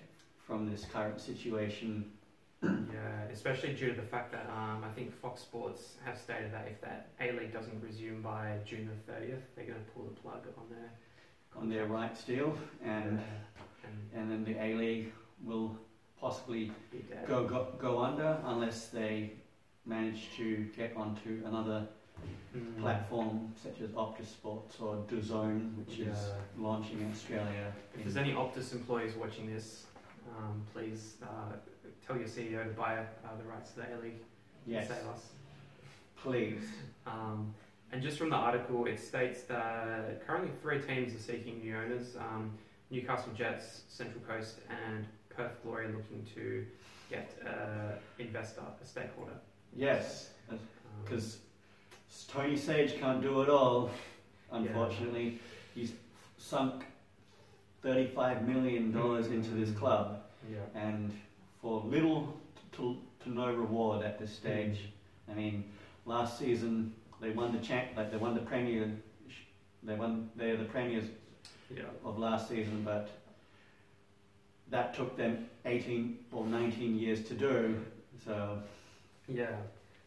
from 0.47 0.71
this 0.71 0.85
current 0.85 1.21
situation. 1.21 2.11
Yeah, 2.63 2.71
especially 3.33 3.75
due 3.75 3.91
to 3.95 4.01
the 4.01 4.07
fact 4.07 4.33
that 4.33 4.49
um, 4.51 4.83
I 4.85 4.89
think 4.95 5.15
Fox 5.21 5.43
Sports 5.43 5.95
have 6.05 6.19
stated 6.19 6.53
that 6.53 6.67
if 6.71 6.81
that 6.81 7.09
A 7.21 7.33
League 7.33 7.53
doesn't 7.53 7.83
resume 7.83 8.23
by 8.23 8.57
June 8.65 8.89
the 8.89 9.13
30th, 9.13 9.41
they're 9.55 9.67
going 9.67 9.79
to 9.79 9.91
pull 9.95 10.05
the 10.05 10.21
plug 10.21 10.47
on 10.57 10.65
their 10.71 10.91
on 11.61 11.69
their 11.69 11.87
rights 11.87 12.23
deal, 12.25 12.57
and 12.83 13.21
and 13.85 14.11
and 14.15 14.31
then 14.31 14.45
the 14.45 14.61
A 14.63 14.75
League 14.75 15.13
will 15.45 15.77
possibly 16.21 16.73
go, 17.29 17.45
go 17.47 17.69
go 17.79 18.01
under 18.01 18.39
unless 18.47 18.87
they 18.89 19.33
manage 19.85 20.29
to 20.37 20.67
get 20.77 20.97
onto 20.97 21.43
another 21.47 21.87
Mm. 22.57 22.81
platform 22.81 23.53
such 23.63 23.83
as 23.83 23.91
Optus 23.91 24.25
Sports 24.29 24.81
or 24.81 24.97
DAZN, 25.11 25.77
which 25.77 25.99
is 25.99 26.17
launching 26.57 26.99
in 27.03 27.11
Australia. 27.13 27.71
If 27.93 27.99
in- 27.99 28.05
there's 28.05 28.17
any 28.17 28.33
Optus 28.33 28.73
employees 28.73 29.15
watching 29.15 29.47
this, 29.53 29.85
um, 30.35 30.63
please 30.73 31.17
uh, 31.23 31.53
tell 32.07 32.17
your 32.17 32.29
CEO 32.29 32.63
to 32.65 32.71
buy 32.71 32.99
uh, 32.99 33.37
the 33.39 33.45
rights 33.45 33.71
to 33.73 33.77
the 33.81 33.83
A 33.83 33.97
League. 34.03 34.21
yes, 34.67 34.89
Save 34.89 34.99
us. 35.09 35.27
please. 36.23 36.63
Um, 37.07 37.53
and 37.93 38.03
just 38.03 38.19
from 38.19 38.31
the 38.31 38.37
article, 38.37 38.87
it 38.87 38.99
states 38.99 39.43
that 39.45 40.27
currently 40.27 40.51
three 40.61 40.81
teams 40.81 41.15
are 41.15 41.19
seeking 41.23 41.61
new 41.61 41.77
owners 41.77 42.17
um, 42.19 42.51
Newcastle 42.91 43.33
Jets, 43.37 43.83
Central 43.89 44.21
Coast, 44.29 44.59
and 44.89 45.05
Perth 45.31 45.61
Glory 45.63 45.87
are 45.87 45.89
looking 45.97 46.25
to 46.35 46.65
get 47.11 47.31
an 47.45 47.93
investor, 48.19 48.63
a 48.83 48.87
stakeholder. 48.87 49.33
Yes, 49.75 50.31
Um, 50.51 50.59
because 51.05 51.39
Tony 52.29 52.57
Sage 52.57 52.99
can't 52.99 53.21
do 53.21 53.43
it 53.43 53.49
all. 53.49 53.91
Unfortunately, 54.53 55.41
he's 55.75 55.93
sunk 56.39 56.85
thirty-five 57.83 58.47
million 58.47 58.93
dollars 58.93 59.27
into 59.27 59.51
this 59.51 59.71
Mm. 59.71 59.79
club, 59.79 60.23
yeah. 60.51 60.59
and 60.81 61.13
for 61.61 61.83
little 61.87 62.37
to, 62.73 62.97
to 63.25 63.31
no 63.31 63.53
reward 63.53 64.05
at 64.05 64.19
this 64.19 64.33
stage. 64.35 64.79
I 65.31 65.35
mean, 65.35 65.65
last 66.05 66.39
season 66.39 66.93
they 67.21 67.31
won 67.31 67.53
the 67.53 67.59
champ, 67.59 67.89
like 67.97 68.11
they 68.11 68.17
won 68.19 68.35
the 68.35 68.41
premier. 68.41 68.91
They 69.83 69.95
won. 69.95 70.31
They're 70.37 70.57
the 70.57 70.65
premiers 70.65 71.05
Yeah. 71.75 71.85
of 72.05 72.19
last 72.19 72.49
season, 72.49 72.83
but 72.85 73.09
that 74.71 74.95
took 74.95 75.17
them 75.17 75.47
18 75.65 76.19
or 76.33 76.45
19 76.45 76.99
years 76.99 77.23
to 77.29 77.35
do. 77.35 77.81
So 78.25 78.63
Yeah. 79.29 79.57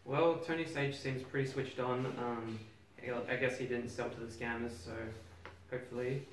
Well, 0.05 0.37
Tony 0.45 0.65
Sage 0.65 0.95
seems 0.97 1.21
pretty 1.23 1.47
switched 1.47 1.79
on. 1.79 2.05
Um, 2.17 2.59
I 3.29 3.35
guess 3.35 3.57
he 3.57 3.65
didn't 3.65 3.89
sell 3.89 4.09
to 4.09 4.19
the 4.19 4.25
scammers, 4.25 4.71
so 4.83 4.91
hopefully, 5.71 6.25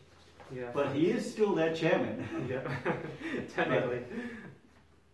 yeah. 0.54 0.70
But 0.74 0.92
he 0.94 1.10
is 1.10 1.30
still 1.30 1.54
their 1.54 1.72
chairman. 1.74 2.26
yeah, 2.48 2.60
technically. 3.54 4.00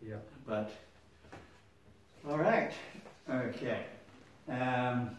Yeah. 0.04 0.16
But 0.46 0.72
all 2.28 2.38
right, 2.38 2.72
okay. 3.30 3.84
Um, 4.48 5.16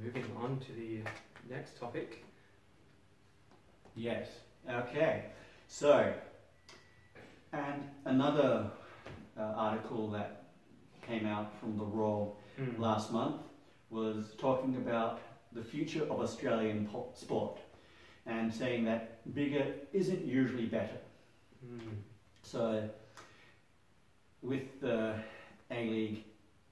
Moving 0.00 0.24
on 0.40 0.60
to 0.60 0.72
the 0.72 1.00
next 1.50 1.78
topic. 1.78 2.24
yes. 3.96 4.28
Okay. 4.70 5.24
So, 5.66 6.12
and 7.52 7.88
another 8.04 8.70
uh, 9.36 9.40
article 9.42 10.08
that 10.10 10.44
came 11.06 11.26
out 11.26 11.52
from 11.58 11.76
the 11.76 11.84
Roar 11.84 12.32
Mm. 12.60 12.76
last 12.80 13.12
month 13.12 13.40
was 13.88 14.34
talking 14.36 14.74
about 14.76 15.20
the 15.52 15.62
future 15.62 16.02
of 16.10 16.18
Australian 16.20 16.86
po- 16.88 17.08
sport 17.14 17.60
and 18.28 18.52
saying 18.54 18.84
that 18.84 19.34
bigger 19.34 19.66
isn't 19.92 20.24
usually 20.24 20.66
better. 20.66 20.98
Mm. 21.66 21.80
So, 22.42 22.88
with 24.42 24.80
the 24.80 25.14
A 25.70 25.88
League, 25.88 26.24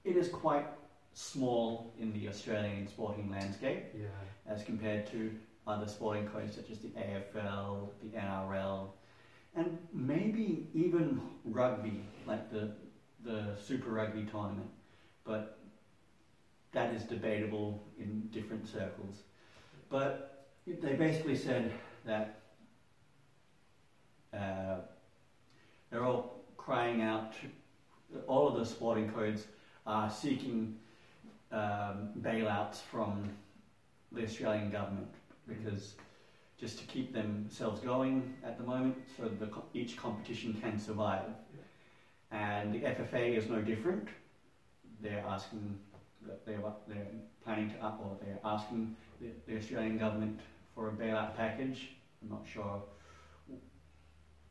it 0.04 0.16
is 0.16 0.28
quite 0.28 0.66
small 1.14 1.92
in 1.98 2.12
the 2.12 2.28
Australian 2.28 2.86
sporting 2.86 3.30
landscape 3.30 3.84
Yeah. 3.94 4.06
as 4.46 4.62
compared 4.62 5.06
to 5.08 5.34
other 5.66 5.88
sporting 5.88 6.28
codes 6.28 6.54
such 6.54 6.70
as 6.70 6.78
the 6.78 6.90
AFL, 6.90 7.90
the 8.02 8.16
NRL, 8.16 8.90
and 9.54 9.78
maybe 9.92 10.68
even 10.74 11.20
rugby, 11.44 12.04
like 12.26 12.50
the 12.50 12.70
the 13.24 13.56
Super 13.60 13.90
Rugby 13.90 14.24
tournament. 14.24 14.70
But 15.24 15.58
that 16.70 16.94
is 16.94 17.02
debatable 17.02 17.82
in 17.98 18.28
different 18.30 18.68
circles. 18.68 19.22
But 19.88 20.35
they 20.66 20.94
basically 20.94 21.36
said 21.36 21.72
that 22.04 22.40
uh, 24.34 24.80
they're 25.90 26.04
all 26.04 26.42
crying 26.56 27.02
out. 27.02 27.34
All 28.26 28.48
of 28.48 28.56
the 28.58 28.66
sporting 28.66 29.08
codes 29.10 29.46
are 29.86 30.10
seeking 30.10 30.74
um, 31.52 32.10
bailouts 32.20 32.80
from 32.80 33.28
the 34.12 34.24
Australian 34.24 34.70
government 34.70 35.14
because 35.46 35.94
just 36.58 36.78
to 36.78 36.84
keep 36.84 37.12
themselves 37.12 37.80
going 37.80 38.32
at 38.42 38.58
the 38.58 38.64
moment, 38.64 38.96
so 39.16 39.30
co- 39.50 39.64
each 39.74 39.96
competition 39.96 40.58
can 40.60 40.78
survive. 40.78 41.28
And 42.32 42.72
the 42.72 42.80
FFA 42.80 43.36
is 43.36 43.48
no 43.48 43.60
different. 43.60 44.08
They're 45.00 45.24
asking, 45.28 45.78
they're, 46.44 46.58
they're 46.88 47.06
planning 47.44 47.70
to 47.70 47.84
up, 47.84 48.00
or 48.02 48.16
they're 48.20 48.40
asking 48.44 48.96
the, 49.20 49.28
the 49.46 49.58
Australian 49.58 49.98
government 49.98 50.40
for 50.76 50.90
a 50.90 50.92
bailout 50.92 51.36
package. 51.36 51.96
I'm 52.22 52.28
not 52.28 52.44
sure 52.46 52.82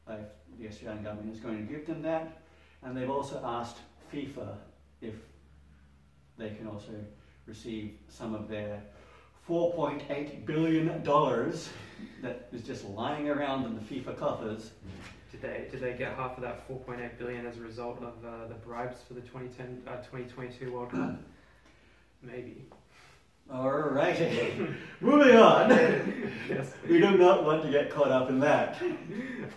if 0.10 0.27
the 0.60 0.67
Australian 0.67 1.03
government 1.03 1.34
is 1.34 1.39
going 1.39 1.65
to 1.65 1.72
give 1.72 1.86
them 1.86 2.01
that. 2.01 2.41
And 2.84 2.98
they've 2.98 3.10
also 3.10 3.41
asked 3.46 3.77
FIFA 4.12 4.55
if 5.01 5.13
they 6.38 6.50
can 6.50 6.67
also 6.67 6.91
receive 7.46 7.94
some 8.10 8.34
of 8.34 8.50
their 8.50 8.82
4.8 9.48 10.46
billion 10.46 11.03
dollars 11.03 11.70
that 12.22 12.50
is 12.51 12.63
just 12.63 12.86
lying 12.86 13.29
around 13.29 13.65
in 13.65 13.75
the 13.75 13.82
FIFA 13.82 14.17
coffers. 14.17 14.72
Did 15.32 15.41
they 15.41 15.67
did 15.72 15.82
they 15.82 15.94
get 15.94 16.15
half 16.15 16.38
of 16.38 16.44
that 16.44 16.67
4.8 16.67 17.17
billion 17.20 17.46
as 17.46 17.58
a 17.58 17.62
result 17.62 18.01
of 18.01 18.13
uh, 18.25 18.48
the 18.48 18.55
bribes 18.55 18.98
for 19.08 19.13
the 19.13 19.22
2010 19.22 19.84
uh, 19.88 19.98
2022 19.98 20.72
World 20.72 20.91
Cup? 20.91 21.15
Maybe. 22.22 22.65
Alrighty, 23.51 24.75
moving 25.01 25.35
on. 25.35 25.69
yes. 26.49 26.73
We 26.89 26.99
do 26.99 27.17
not 27.17 27.43
want 27.43 27.63
to 27.63 27.71
get 27.71 27.91
caught 27.91 28.11
up 28.11 28.29
in 28.29 28.39
that. 28.39 28.81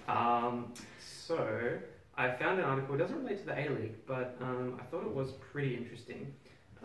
Um, 0.09 0.73
so 0.99 1.79
I 2.17 2.31
found 2.31 2.59
an 2.59 2.65
article. 2.65 2.95
It 2.95 2.99
doesn't 2.99 3.17
relate 3.17 3.39
to 3.41 3.47
the 3.47 3.59
A 3.59 3.69
League, 3.71 3.95
but 4.07 4.37
um, 4.41 4.79
I 4.81 4.85
thought 4.85 5.05
it 5.05 5.15
was 5.15 5.33
pretty 5.53 5.75
interesting. 5.75 6.33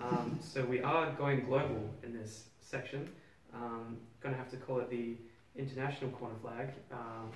Um, 0.01 0.39
so 0.41 0.63
we 0.63 0.81
are 0.81 1.11
going 1.11 1.45
global 1.45 1.93
in 2.03 2.13
this 2.13 2.45
section. 2.61 3.09
Um, 3.53 3.97
going 4.21 4.33
to 4.33 4.39
have 4.39 4.49
to 4.51 4.57
call 4.57 4.79
it 4.79 4.89
the 4.89 5.17
international 5.55 6.11
corner 6.11 6.35
flag. 6.41 6.69
Um, 6.91 7.31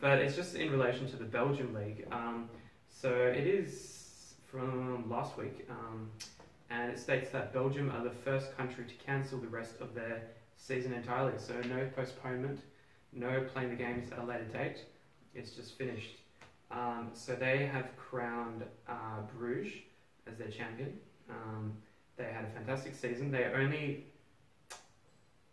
but 0.00 0.18
it's 0.18 0.36
just 0.36 0.54
in 0.54 0.70
relation 0.70 1.08
to 1.10 1.16
the 1.16 1.24
Belgian 1.24 1.74
league. 1.74 2.06
Um, 2.10 2.48
so 2.88 3.10
it 3.14 3.46
is 3.46 4.34
from 4.50 5.08
last 5.10 5.36
week, 5.36 5.66
um, 5.70 6.10
and 6.70 6.90
it 6.90 6.98
states 6.98 7.30
that 7.30 7.52
Belgium 7.52 7.90
are 7.90 8.02
the 8.02 8.10
first 8.10 8.56
country 8.56 8.84
to 8.84 8.94
cancel 8.94 9.38
the 9.38 9.46
rest 9.46 9.74
of 9.80 9.94
their 9.94 10.22
season 10.56 10.92
entirely. 10.92 11.34
So 11.38 11.54
no 11.68 11.88
postponement, 11.94 12.60
no 13.12 13.44
playing 13.52 13.70
the 13.70 13.76
games 13.76 14.10
at 14.12 14.18
a 14.18 14.24
later 14.24 14.44
date. 14.44 14.78
It's 15.34 15.50
just 15.50 15.78
finished. 15.78 16.16
Um, 16.70 17.10
so 17.12 17.34
they 17.34 17.66
have 17.66 17.96
crowned 17.96 18.64
uh, 18.88 19.20
Bruges 19.36 19.72
as 20.26 20.36
their 20.36 20.48
champion. 20.48 20.98
Um, 21.30 21.74
they 22.16 22.24
had 22.24 22.44
a 22.44 22.48
fantastic 22.48 22.94
season. 22.94 23.30
They 23.30 23.44
only, 23.44 24.06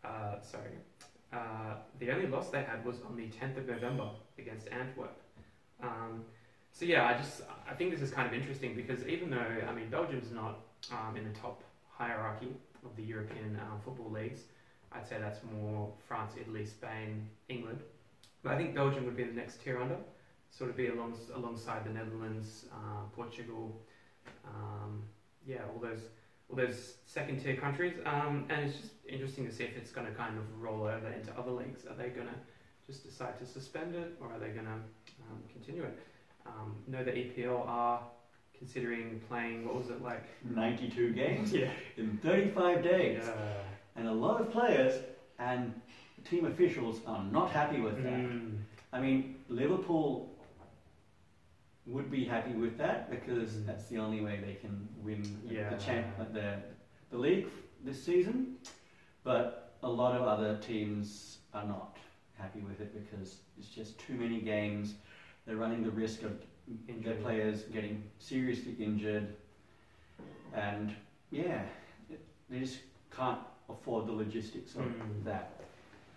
uh, 0.03 0.41
sorry, 0.41 0.71
uh, 1.31 1.75
the 1.99 2.11
only 2.11 2.27
loss 2.27 2.49
they 2.49 2.63
had 2.63 2.85
was 2.85 2.97
on 3.07 3.15
the 3.15 3.27
10th 3.27 3.57
of 3.57 3.67
November 3.67 4.09
against 4.37 4.67
Antwerp. 4.69 5.19
Um, 5.81 6.23
so 6.71 6.85
yeah, 6.85 7.05
I 7.05 7.13
just 7.17 7.41
I 7.69 7.73
think 7.73 7.91
this 7.91 8.01
is 8.01 8.11
kind 8.11 8.27
of 8.27 8.33
interesting 8.33 8.75
because 8.75 9.05
even 9.07 9.29
though 9.29 9.45
I 9.67 9.73
mean 9.73 9.89
Belgium's 9.89 10.31
not 10.31 10.59
um, 10.91 11.15
in 11.17 11.23
the 11.23 11.39
top 11.39 11.63
hierarchy 11.89 12.55
of 12.83 12.95
the 12.95 13.03
European 13.03 13.55
uh, 13.55 13.79
football 13.83 14.11
leagues, 14.11 14.41
I'd 14.91 15.07
say 15.07 15.17
that's 15.19 15.39
more 15.57 15.91
France, 16.07 16.33
Italy, 16.39 16.65
Spain, 16.65 17.27
England. 17.49 17.79
But 18.43 18.53
I 18.53 18.57
think 18.57 18.75
Belgium 18.75 19.05
would 19.05 19.15
be 19.15 19.23
the 19.23 19.33
next 19.33 19.63
tier 19.63 19.79
under, 19.79 19.97
sort 20.51 20.69
of 20.69 20.77
be 20.77 20.87
along, 20.87 21.15
alongside 21.35 21.85
the 21.85 21.91
Netherlands, 21.91 22.65
uh, 22.73 23.03
Portugal, 23.15 23.79
um, 24.45 25.03
yeah, 25.45 25.59
all 25.73 25.79
those 25.79 25.99
all 26.49 26.57
those 26.57 26.95
second 27.05 27.41
tier 27.41 27.55
countries. 27.55 27.93
Um, 28.05 28.45
and 28.49 28.65
it's 28.65 28.77
just 28.77 28.93
interesting 29.07 29.47
to 29.47 29.51
see 29.53 29.63
if 29.63 29.75
it's 29.75 29.91
going 29.91 30.07
to 30.07 30.13
kind 30.13 30.37
of 30.37 30.43
roll 30.61 30.83
over 30.83 31.07
into 31.07 31.31
other 31.37 31.51
leagues. 31.51 31.85
Are 31.85 31.95
they 31.95 32.09
going 32.09 32.27
to 32.27 32.33
just 32.85 33.03
decide 33.03 33.39
to 33.39 33.45
suspend 33.45 33.95
it, 33.95 34.15
or 34.19 34.27
are 34.27 34.39
they 34.39 34.49
going 34.49 34.65
to 34.65 34.71
um, 34.71 35.39
continue 35.51 35.83
it? 35.83 35.97
Um, 36.45 36.75
know 36.87 37.03
the 37.03 37.11
EPL 37.11 37.67
are 37.67 38.01
considering 38.57 39.19
playing. 39.27 39.65
What 39.65 39.75
was 39.75 39.89
it 39.89 40.01
like? 40.01 40.23
92 40.43 41.13
games 41.13 41.53
Yeah. 41.53 41.71
in 41.97 42.17
35 42.23 42.83
days. 42.83 43.23
Yeah. 43.25 43.33
And 43.95 44.07
a 44.07 44.11
lot 44.13 44.41
of 44.41 44.51
players 44.51 45.01
and 45.39 45.73
team 46.29 46.45
officials 46.45 47.01
are 47.05 47.23
not 47.25 47.49
happy 47.51 47.79
with 47.81 48.01
that. 48.03 48.13
Mm. 48.13 48.57
I 48.91 49.01
mean, 49.01 49.35
Liverpool 49.49 50.29
would 51.85 52.09
be 52.09 52.23
happy 52.23 52.53
with 52.53 52.77
that 52.77 53.09
because 53.09 53.51
Mm. 53.53 53.65
that's 53.65 53.87
the 53.89 53.97
only 53.97 54.21
way 54.21 54.39
they 54.45 54.53
can 54.55 54.87
win 55.03 55.21
Yeah. 55.49 55.69
the 55.69 55.77
champ 55.77 56.07
the 56.33 56.61
the 57.11 57.17
league 57.17 57.47
this 57.83 58.01
season. 58.03 58.57
But 59.23 59.75
a 59.83 59.89
lot 59.89 60.15
of 60.19 60.23
other 60.27 60.57
teams 60.57 61.39
are 61.53 61.65
not 61.65 61.97
happy 62.35 62.61
with 62.61 62.79
it 62.81 62.91
because 62.93 63.41
it's 63.57 63.67
just 63.67 63.99
too 63.99 64.13
many 64.15 64.39
games. 64.41 64.95
They're 65.45 65.57
running 65.57 65.83
the 65.83 65.91
risk 65.91 66.23
of 66.23 66.31
their 67.03 67.15
players 67.15 67.63
getting 67.63 68.03
seriously 68.19 68.75
injured, 68.79 69.27
and 70.53 70.93
yeah, 71.31 71.61
they 72.49 72.59
just 72.59 72.79
can't 73.15 73.39
afford 73.69 74.07
the 74.07 74.11
logistics 74.13 74.75
of 74.75 74.81
Mm. 74.83 75.23
that. 75.25 75.59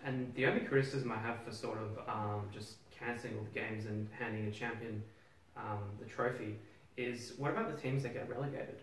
And 0.05 0.33
the 0.35 0.45
only 0.45 0.61
criticism 0.61 1.11
I 1.11 1.17
have 1.17 1.41
for 1.43 1.51
sort 1.51 1.79
of 1.79 1.97
um, 2.07 2.49
just 2.53 2.75
cancelling 2.91 3.37
all 3.37 3.43
the 3.43 3.59
games 3.59 3.85
and 3.85 4.07
handing 4.17 4.47
a 4.47 4.51
champion 4.51 5.03
um, 5.57 5.79
the 5.99 6.05
trophy 6.05 6.55
is 6.95 7.33
what 7.37 7.51
about 7.51 7.73
the 7.75 7.81
teams 7.81 8.03
that 8.03 8.13
get 8.13 8.29
relegated? 8.29 8.79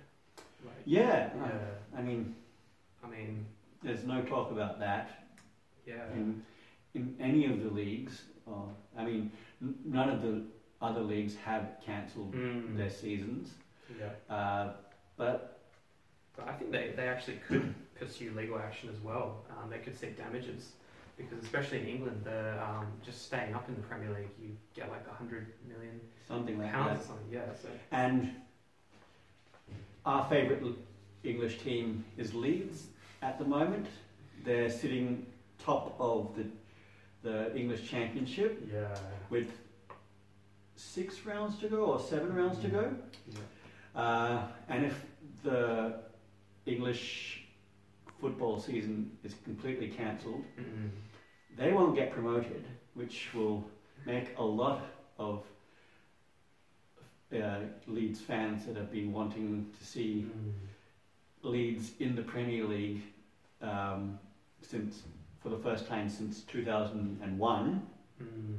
Like, 0.64 0.74
Yeah, 0.84 1.30
yeah. 1.36 1.98
I 1.98 2.02
mean, 2.02 2.34
I 3.02 3.08
mean, 3.08 3.46
there's 3.82 4.04
no 4.04 4.22
talk 4.22 4.50
about 4.50 4.78
that. 4.80 5.24
yeah. 5.86 6.10
in, 6.14 6.42
in 6.94 7.14
any 7.20 7.46
of 7.46 7.62
the 7.62 7.70
leagues. 7.70 8.22
Or, 8.46 8.68
I 8.96 9.04
mean, 9.04 9.32
none 9.84 10.08
of 10.10 10.22
the 10.22 10.42
other 10.82 11.00
leagues 11.00 11.34
have 11.36 11.76
cancelled 11.84 12.32
Mm. 12.34 12.76
their 12.76 12.90
seasons. 12.90 13.54
Yeah. 13.98 14.34
Uh, 14.34 14.72
but 15.16 15.50
But 16.36 16.48
I 16.48 16.52
think 16.54 16.72
they, 16.72 16.92
they 16.96 17.06
actually 17.08 17.38
could 17.46 17.74
pursue 17.94 18.32
legal 18.36 18.58
action 18.58 18.88
as 18.90 18.98
well. 19.00 19.44
Um, 19.50 19.70
they 19.70 19.78
could 19.78 19.96
seek 19.96 20.16
damages 20.18 20.72
because, 21.16 21.38
especially 21.44 21.78
in 21.80 21.86
England, 21.86 22.22
the 22.24 22.60
um, 22.62 22.86
just 23.04 23.24
staying 23.24 23.54
up 23.54 23.68
in 23.68 23.76
the 23.76 23.82
Premier 23.82 24.10
League, 24.10 24.30
you 24.42 24.56
get 24.74 24.90
like 24.90 25.06
a 25.08 25.14
hundred 25.14 25.52
million 25.68 26.00
something 26.26 26.58
like 26.58 26.72
pounds 26.72 26.90
or 26.90 26.94
that. 26.96 27.04
something. 27.06 27.32
Yeah. 27.32 27.54
So 27.62 27.68
And 27.92 28.32
our 30.04 30.28
favourite 30.28 30.62
English 31.22 31.58
team 31.60 32.04
is 32.16 32.34
Leeds 32.34 32.88
at 33.22 33.38
the 33.38 33.44
moment. 33.44 33.86
They're 34.44 34.70
sitting 34.70 35.24
top 35.58 35.94
of 35.98 36.34
the 36.36 36.46
the 37.24 37.56
English 37.56 37.88
Championship 37.90 38.62
yeah. 38.72 38.94
with 39.30 39.48
six 40.76 41.24
rounds 41.26 41.58
to 41.58 41.68
go 41.68 41.84
or 41.86 41.98
seven 41.98 42.32
rounds 42.34 42.58
to 42.60 42.68
go. 42.68 42.94
yeah. 43.28 44.00
Uh, 44.00 44.42
and 44.68 44.84
if 44.84 45.04
the 45.42 45.94
English 46.66 47.44
football 48.20 48.58
season 48.60 49.10
is 49.24 49.34
completely 49.44 49.88
cancelled, 49.88 50.44
Mm. 50.58 50.90
they 51.56 51.72
won't 51.72 51.94
get 51.96 52.10
promoted, 52.12 52.64
which 52.94 53.32
will 53.34 53.64
make 54.06 54.28
a 54.38 54.42
lot 54.44 54.80
of 55.18 55.44
uh, 57.34 57.58
Leeds 57.86 58.20
fans 58.20 58.64
that 58.66 58.76
have 58.76 58.90
been 58.92 59.12
wanting 59.12 59.66
to 59.78 59.84
see 59.84 60.26
Mm. 60.26 60.52
Leeds 61.42 61.92
in 62.00 62.14
the 62.16 62.22
Premier 62.22 62.64
League 62.64 63.02
um, 63.60 64.18
since 64.62 65.02
for 65.44 65.50
the 65.50 65.58
first 65.58 65.86
time 65.86 66.08
since 66.08 66.40
2001. 66.44 67.86
Mm. 68.20 68.56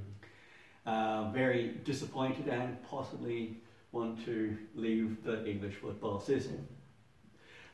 Uh, 0.86 1.32
very 1.32 1.80
disappointed 1.84 2.48
and 2.48 2.78
possibly 2.84 3.58
want 3.92 4.24
to 4.24 4.56
leave 4.76 5.24
the 5.24 5.44
English 5.50 5.74
football 5.76 6.20
system. 6.20 6.66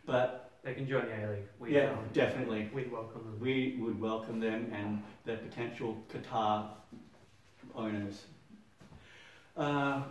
But 0.05 0.49
They 0.63 0.73
can 0.75 0.87
join 0.87 1.07
the 1.07 1.13
A 1.13 1.27
League. 1.31 1.47
We, 1.59 1.75
yeah, 1.75 1.89
um, 1.91 1.97
definitely. 2.13 2.69
we'd 2.73 2.91
welcome 2.91 3.23
them. 3.25 3.37
We 3.39 3.77
would 3.81 3.99
welcome 3.99 4.39
them 4.39 4.71
and 4.73 5.03
their 5.25 5.37
potential 5.37 5.97
Qatar 6.13 6.67
owners. 7.75 8.25
Uh, 9.57 10.03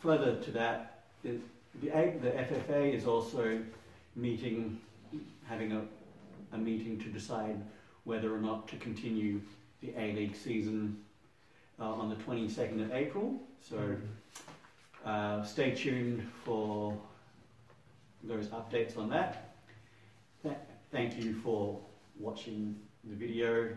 further 0.00 0.36
to 0.42 0.50
that, 0.50 1.04
the, 1.22 1.38
the, 1.80 1.88
A- 1.96 2.18
the 2.20 2.30
FFA 2.30 2.92
is 2.92 3.06
also 3.06 3.62
meeting, 4.16 4.78
having 5.48 5.72
a, 5.72 5.82
a 6.52 6.58
meeting 6.58 6.98
to 6.98 7.08
decide 7.08 7.62
whether 8.04 8.34
or 8.34 8.38
not 8.38 8.68
to 8.68 8.76
continue 8.76 9.40
the 9.80 9.92
A 9.96 10.12
League 10.12 10.36
season 10.36 10.96
uh, 11.80 11.84
on 11.84 12.08
the 12.08 12.16
22nd 12.16 12.82
of 12.82 12.92
April. 12.92 13.40
So 13.60 13.76
Mm. 13.76 14.00
uh, 15.04 15.44
stay 15.44 15.72
tuned 15.72 16.26
for 16.44 16.96
those 18.22 18.46
updates 18.48 18.96
on 18.96 19.08
that. 19.10 19.54
Th- 20.42 20.54
Thank 20.90 21.16
you 21.22 21.34
for 21.34 21.80
watching 22.18 22.76
the 23.04 23.14
video. 23.16 23.70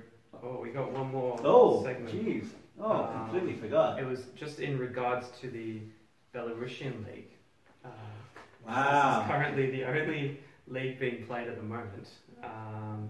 Oh, 0.44 0.60
we 0.62 0.70
got 0.70 0.92
one 0.92 1.12
more 1.12 1.40
Oh, 1.44 1.82
segment. 1.84 2.14
jeez. 2.14 2.48
Oh, 2.80 2.92
Um, 3.06 3.30
completely 3.30 3.54
forgot. 3.54 4.00
It 4.00 4.06
was 4.06 4.26
just 4.36 4.60
in 4.60 4.78
regards 4.78 5.30
to 5.40 5.50
the 5.50 5.80
Belarusian 6.34 7.06
league. 7.08 7.32
Uh, 7.86 7.90
This 8.66 8.74
is 8.74 8.76
Wow. 8.76 9.26
currently 9.28 9.70
the 9.72 9.86
only 9.86 10.40
league 10.68 11.00
being 11.00 11.26
played 11.26 11.48
at 11.48 11.56
the 11.56 11.64
moment. 11.64 12.10
Um, 12.44 13.10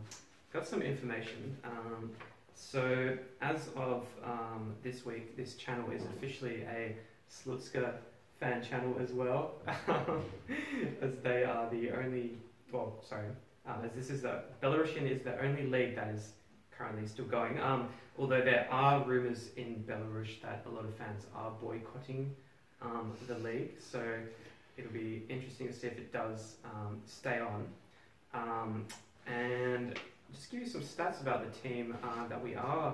got 0.55 0.65
some 0.65 0.81
information. 0.81 1.57
Um, 1.65 2.11
so, 2.55 3.17
as 3.41 3.67
of 3.75 4.07
um, 4.23 4.73
this 4.83 5.05
week, 5.05 5.35
this 5.35 5.55
channel 5.55 5.91
is 5.91 6.03
officially 6.15 6.61
a 6.61 6.95
Slutska 7.29 7.95
fan 8.39 8.63
channel 8.63 8.95
as 9.01 9.11
well, 9.11 9.55
as 11.01 11.17
they 11.21 11.43
are 11.43 11.69
the 11.69 11.91
only. 11.91 12.37
Well, 12.71 12.95
sorry, 13.07 13.27
uh, 13.67 13.75
as 13.83 13.91
this 13.91 14.09
is 14.09 14.21
the 14.21 14.43
Belarusian 14.63 15.11
is 15.11 15.21
the 15.23 15.37
only 15.43 15.67
league 15.67 15.97
that 15.97 16.07
is 16.07 16.31
currently 16.71 17.05
still 17.05 17.25
going. 17.25 17.59
Um, 17.59 17.89
although 18.17 18.41
there 18.41 18.67
are 18.71 19.03
rumours 19.03 19.49
in 19.57 19.83
Belarus 19.85 20.41
that 20.41 20.65
a 20.65 20.69
lot 20.69 20.85
of 20.85 20.95
fans 20.95 21.25
are 21.35 21.51
boycotting 21.61 22.33
um, 22.81 23.11
the 23.27 23.37
league, 23.39 23.71
so 23.77 24.01
it'll 24.77 24.91
be 24.91 25.23
interesting 25.27 25.67
to 25.67 25.73
see 25.73 25.87
if 25.87 25.97
it 25.97 26.13
does 26.13 26.55
um, 26.63 27.01
stay 27.05 27.39
on. 27.39 27.67
Um, 28.33 28.85
and 29.27 29.99
just 30.33 30.51
give 30.51 30.61
you 30.61 30.67
some 30.67 30.81
stats 30.81 31.21
about 31.21 31.43
the 31.45 31.67
team 31.67 31.95
uh, 32.03 32.27
that 32.27 32.41
we 32.41 32.55
are 32.55 32.93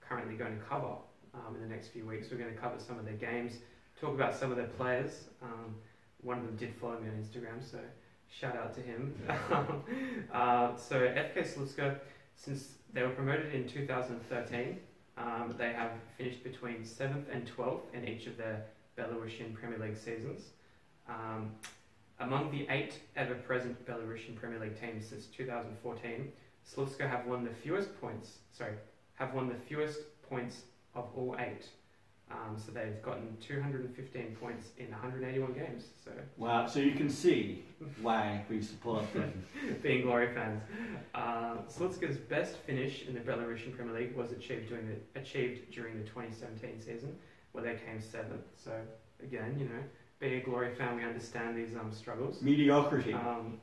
currently 0.00 0.34
going 0.34 0.58
to 0.58 0.64
cover 0.64 0.94
um, 1.34 1.54
in 1.54 1.62
the 1.62 1.68
next 1.68 1.88
few 1.88 2.06
weeks. 2.06 2.28
We're 2.30 2.38
going 2.38 2.52
to 2.52 2.60
cover 2.60 2.76
some 2.78 2.98
of 2.98 3.04
their 3.04 3.14
games, 3.14 3.58
talk 4.00 4.14
about 4.14 4.34
some 4.34 4.50
of 4.50 4.56
their 4.56 4.66
players. 4.66 5.24
Um, 5.42 5.74
one 6.22 6.38
of 6.38 6.46
them 6.46 6.56
did 6.56 6.74
follow 6.74 6.98
me 7.00 7.08
on 7.08 7.16
Instagram, 7.16 7.62
so 7.68 7.78
shout 8.28 8.56
out 8.56 8.74
to 8.74 8.80
him. 8.80 9.14
uh, 10.32 10.76
so 10.76 11.00
FK 11.00 11.38
Slutska, 11.38 11.98
since 12.36 12.74
they 12.92 13.02
were 13.02 13.10
promoted 13.10 13.54
in 13.54 13.68
2013, 13.68 14.78
um, 15.18 15.54
they 15.58 15.72
have 15.72 15.90
finished 16.16 16.42
between 16.42 16.82
7th 16.82 17.24
and 17.32 17.50
12th 17.56 17.82
in 17.92 18.08
each 18.08 18.26
of 18.26 18.36
their 18.36 18.64
Belarusian 18.98 19.54
Premier 19.54 19.78
League 19.78 19.96
seasons. 19.96 20.42
Um, 21.08 21.52
among 22.20 22.50
the 22.50 22.66
eight 22.70 23.00
ever 23.16 23.34
present 23.34 23.84
Belarusian 23.86 24.36
Premier 24.36 24.60
League 24.60 24.80
teams 24.80 25.06
since 25.06 25.26
2014, 25.26 26.32
Slutska 26.68 27.08
have 27.08 27.26
won 27.26 27.44
the 27.44 27.50
fewest 27.50 28.00
points. 28.00 28.38
Sorry, 28.52 28.74
have 29.14 29.34
won 29.34 29.48
the 29.48 29.54
fewest 29.54 30.00
points 30.28 30.62
of 30.94 31.08
all 31.14 31.36
eight. 31.38 31.68
Um, 32.30 32.56
so 32.56 32.72
they've 32.72 33.02
gotten 33.02 33.36
215 33.40 34.36
points 34.40 34.68
in 34.78 34.90
181 34.90 35.52
games. 35.52 35.84
So 36.02 36.12
wow! 36.38 36.66
So 36.66 36.80
you 36.80 36.92
can 36.92 37.10
see 37.10 37.62
why 38.00 38.44
we 38.48 38.62
support 38.62 39.12
them. 39.12 39.44
being 39.82 40.02
Glory 40.02 40.32
fans, 40.32 40.62
uh, 41.14 41.56
Slutska's 41.68 42.16
best 42.16 42.56
finish 42.58 43.06
in 43.06 43.14
the 43.14 43.20
Belarusian 43.20 43.76
Premier 43.76 43.94
League 43.94 44.16
was 44.16 44.32
achieved 44.32 44.68
during 44.68 44.88
the 44.88 45.20
achieved 45.20 45.70
during 45.72 45.98
the 45.98 46.04
2017 46.04 46.80
season, 46.80 47.14
where 47.52 47.64
they 47.64 47.78
came 47.84 48.00
seventh. 48.00 48.46
So 48.56 48.72
again, 49.22 49.56
you 49.58 49.66
know, 49.66 49.82
being 50.18 50.40
a 50.40 50.40
Glory 50.40 50.74
fan, 50.74 50.96
we 50.96 51.04
understand 51.04 51.56
these 51.56 51.76
um, 51.76 51.92
struggles. 51.92 52.40
Mediocrity. 52.40 53.12
Um, 53.12 53.58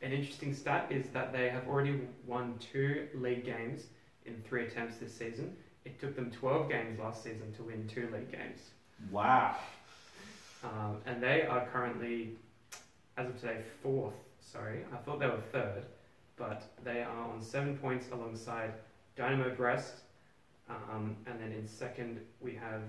an 0.00 0.12
interesting 0.12 0.54
stat 0.54 0.86
is 0.90 1.08
that 1.10 1.32
they 1.32 1.48
have 1.48 1.66
already 1.68 2.00
won 2.26 2.54
two 2.58 3.08
league 3.14 3.44
games 3.44 3.86
in 4.26 4.40
three 4.48 4.66
attempts 4.66 4.98
this 4.98 5.12
season. 5.12 5.56
It 5.84 5.98
took 6.00 6.14
them 6.14 6.30
12 6.30 6.68
games 6.68 6.98
last 6.98 7.22
season 7.22 7.52
to 7.56 7.62
win 7.64 7.88
two 7.88 8.08
league 8.12 8.30
games. 8.30 8.60
Wow. 9.10 9.56
Um, 10.62 10.98
and 11.06 11.22
they 11.22 11.42
are 11.42 11.66
currently, 11.72 12.36
as 13.16 13.28
of 13.28 13.40
today, 13.40 13.60
fourth. 13.82 14.14
Sorry, 14.40 14.84
I 14.92 14.96
thought 14.96 15.20
they 15.20 15.26
were 15.26 15.42
third, 15.52 15.84
but 16.36 16.62
they 16.84 17.02
are 17.02 17.30
on 17.30 17.42
seven 17.42 17.76
points 17.76 18.06
alongside 18.12 18.72
Dynamo 19.16 19.54
Brest. 19.54 19.94
Um, 20.68 21.16
and 21.26 21.40
then 21.40 21.52
in 21.52 21.66
second, 21.66 22.20
we 22.40 22.54
have 22.54 22.82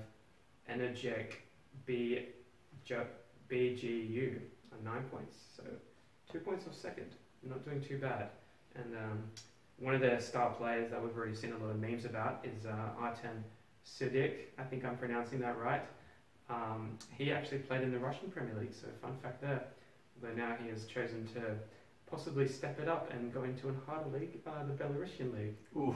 Energetik 0.70 1.34
B, 1.86 2.28
BGU 3.50 4.40
on 4.72 4.84
nine 4.84 5.04
points. 5.12 5.38
So 5.56 5.64
two 6.32 6.40
points 6.40 6.66
off 6.68 6.76
second. 6.76 7.08
Not 7.44 7.64
doing 7.66 7.82
too 7.82 7.98
bad. 7.98 8.30
And 8.76 8.96
um, 8.96 9.24
one 9.80 9.96
of 9.96 10.02
their 10.02 10.20
star 10.20 10.52
players 10.52 10.92
that 10.92 11.02
we've 11.02 11.16
already 11.16 11.36
seen 11.36 11.54
a 11.54 11.58
lot 11.58 11.72
of 11.72 11.80
memes 11.80 12.06
about 12.06 12.44
is 12.44 12.66
uh, 12.66 12.74
Artem 13.00 13.44
Sudik. 13.86 14.34
I 14.58 14.64
think 14.64 14.86
I'm 14.86 14.98
pronouncing 14.98 15.40
that 15.40 15.58
right. 15.58 15.82
Um, 16.50 16.98
he 17.18 17.32
actually 17.32 17.60
played 17.60 17.82
in 17.82 17.92
the 17.92 18.00
Russian 18.00 18.30
Premier 18.30 18.56
League, 18.60 18.74
so 18.74 18.88
fun 19.02 19.16
fact 19.22 19.42
there. 19.42 19.64
But 20.22 20.36
now 20.36 20.56
he 20.62 20.70
has 20.70 20.86
chosen 20.86 21.28
to 21.34 21.42
possibly 22.10 22.48
step 22.48 22.80
it 22.80 22.88
up 22.88 23.12
and 23.14 23.34
go 23.34 23.44
into 23.44 23.70
a 23.70 23.74
harder 23.86 24.10
league, 24.18 24.40
uh, 24.46 24.64
the 24.66 24.74
Belarusian 24.74 25.34
league. 25.34 25.56
Ooh. 25.76 25.96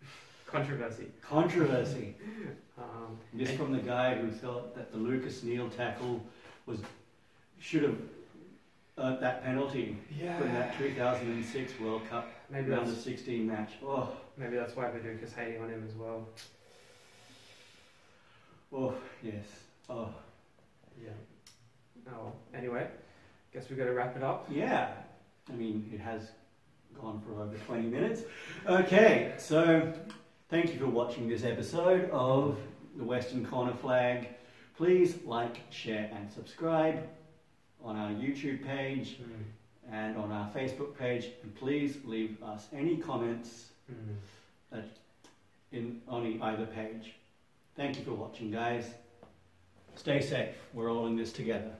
Controversy. 0.46 1.06
Controversy. 1.22 2.14
Um, 2.76 3.18
this 3.32 3.52
from 3.52 3.70
the 3.70 3.78
guy 3.78 4.16
who 4.16 4.32
thought 4.32 4.74
that 4.74 4.90
the 4.90 4.98
Lucas 4.98 5.44
Neill 5.44 5.70
tackle 5.70 6.20
was 6.66 6.80
should 7.60 7.84
have 7.84 7.96
earned 8.98 9.20
that 9.20 9.42
penalty 9.42 9.96
yeah. 10.20 10.38
from 10.38 10.52
that 10.52 10.78
2006 10.78 11.80
World 11.80 12.08
Cup 12.08 12.28
Maybe 12.50 12.70
round 12.70 12.88
of 12.88 12.96
16 12.96 13.46
match. 13.46 13.72
Oh, 13.84 14.12
maybe 14.36 14.56
that's 14.56 14.76
why 14.76 14.84
Viduka's 14.84 15.32
hating 15.32 15.62
on 15.62 15.68
him 15.68 15.84
as 15.88 15.94
well. 15.94 16.28
oh, 18.72 18.94
yes. 19.22 19.46
Oh, 19.88 20.08
Yeah. 21.02 21.10
Oh. 22.12 22.32
Anyway, 22.54 22.86
guess 23.52 23.68
we've 23.68 23.78
got 23.78 23.86
to 23.86 23.92
wrap 23.92 24.16
it 24.16 24.22
up. 24.22 24.46
yeah. 24.50 24.92
I 25.50 25.52
mean, 25.52 25.90
it 25.92 26.00
has 26.00 26.30
gone 26.98 27.20
for 27.20 27.42
over 27.42 27.56
20 27.66 27.88
minutes. 27.88 28.22
Okay, 28.66 29.34
so 29.36 29.92
thank 30.48 30.72
you 30.72 30.78
for 30.78 30.86
watching 30.86 31.28
this 31.28 31.44
episode 31.44 32.08
of 32.10 32.58
the 32.96 33.04
Western 33.04 33.44
Corner 33.44 33.74
Flag. 33.74 34.28
Please 34.76 35.18
like, 35.26 35.60
share, 35.70 36.10
and 36.14 36.30
subscribe 36.32 37.06
on 37.84 37.96
our 37.96 38.10
YouTube 38.10 38.64
page 38.66 39.18
and 39.92 40.16
on 40.16 40.32
our 40.32 40.48
Facebook 40.50 40.96
page. 40.98 41.26
And 41.42 41.54
please 41.54 41.98
leave 42.04 42.42
us 42.42 42.66
any 42.72 42.96
comments 42.96 43.66
Mm. 44.72 44.82
in 45.72 46.00
on 46.08 46.40
either 46.42 46.64
page. 46.66 47.12
Thank 47.76 47.98
you 47.98 48.04
for 48.04 48.12
watching, 48.12 48.50
guys. 48.50 48.94
Stay 49.94 50.20
safe. 50.22 50.54
We're 50.72 50.90
all 50.90 51.06
in 51.06 51.16
this 51.16 51.32
together. 51.32 51.72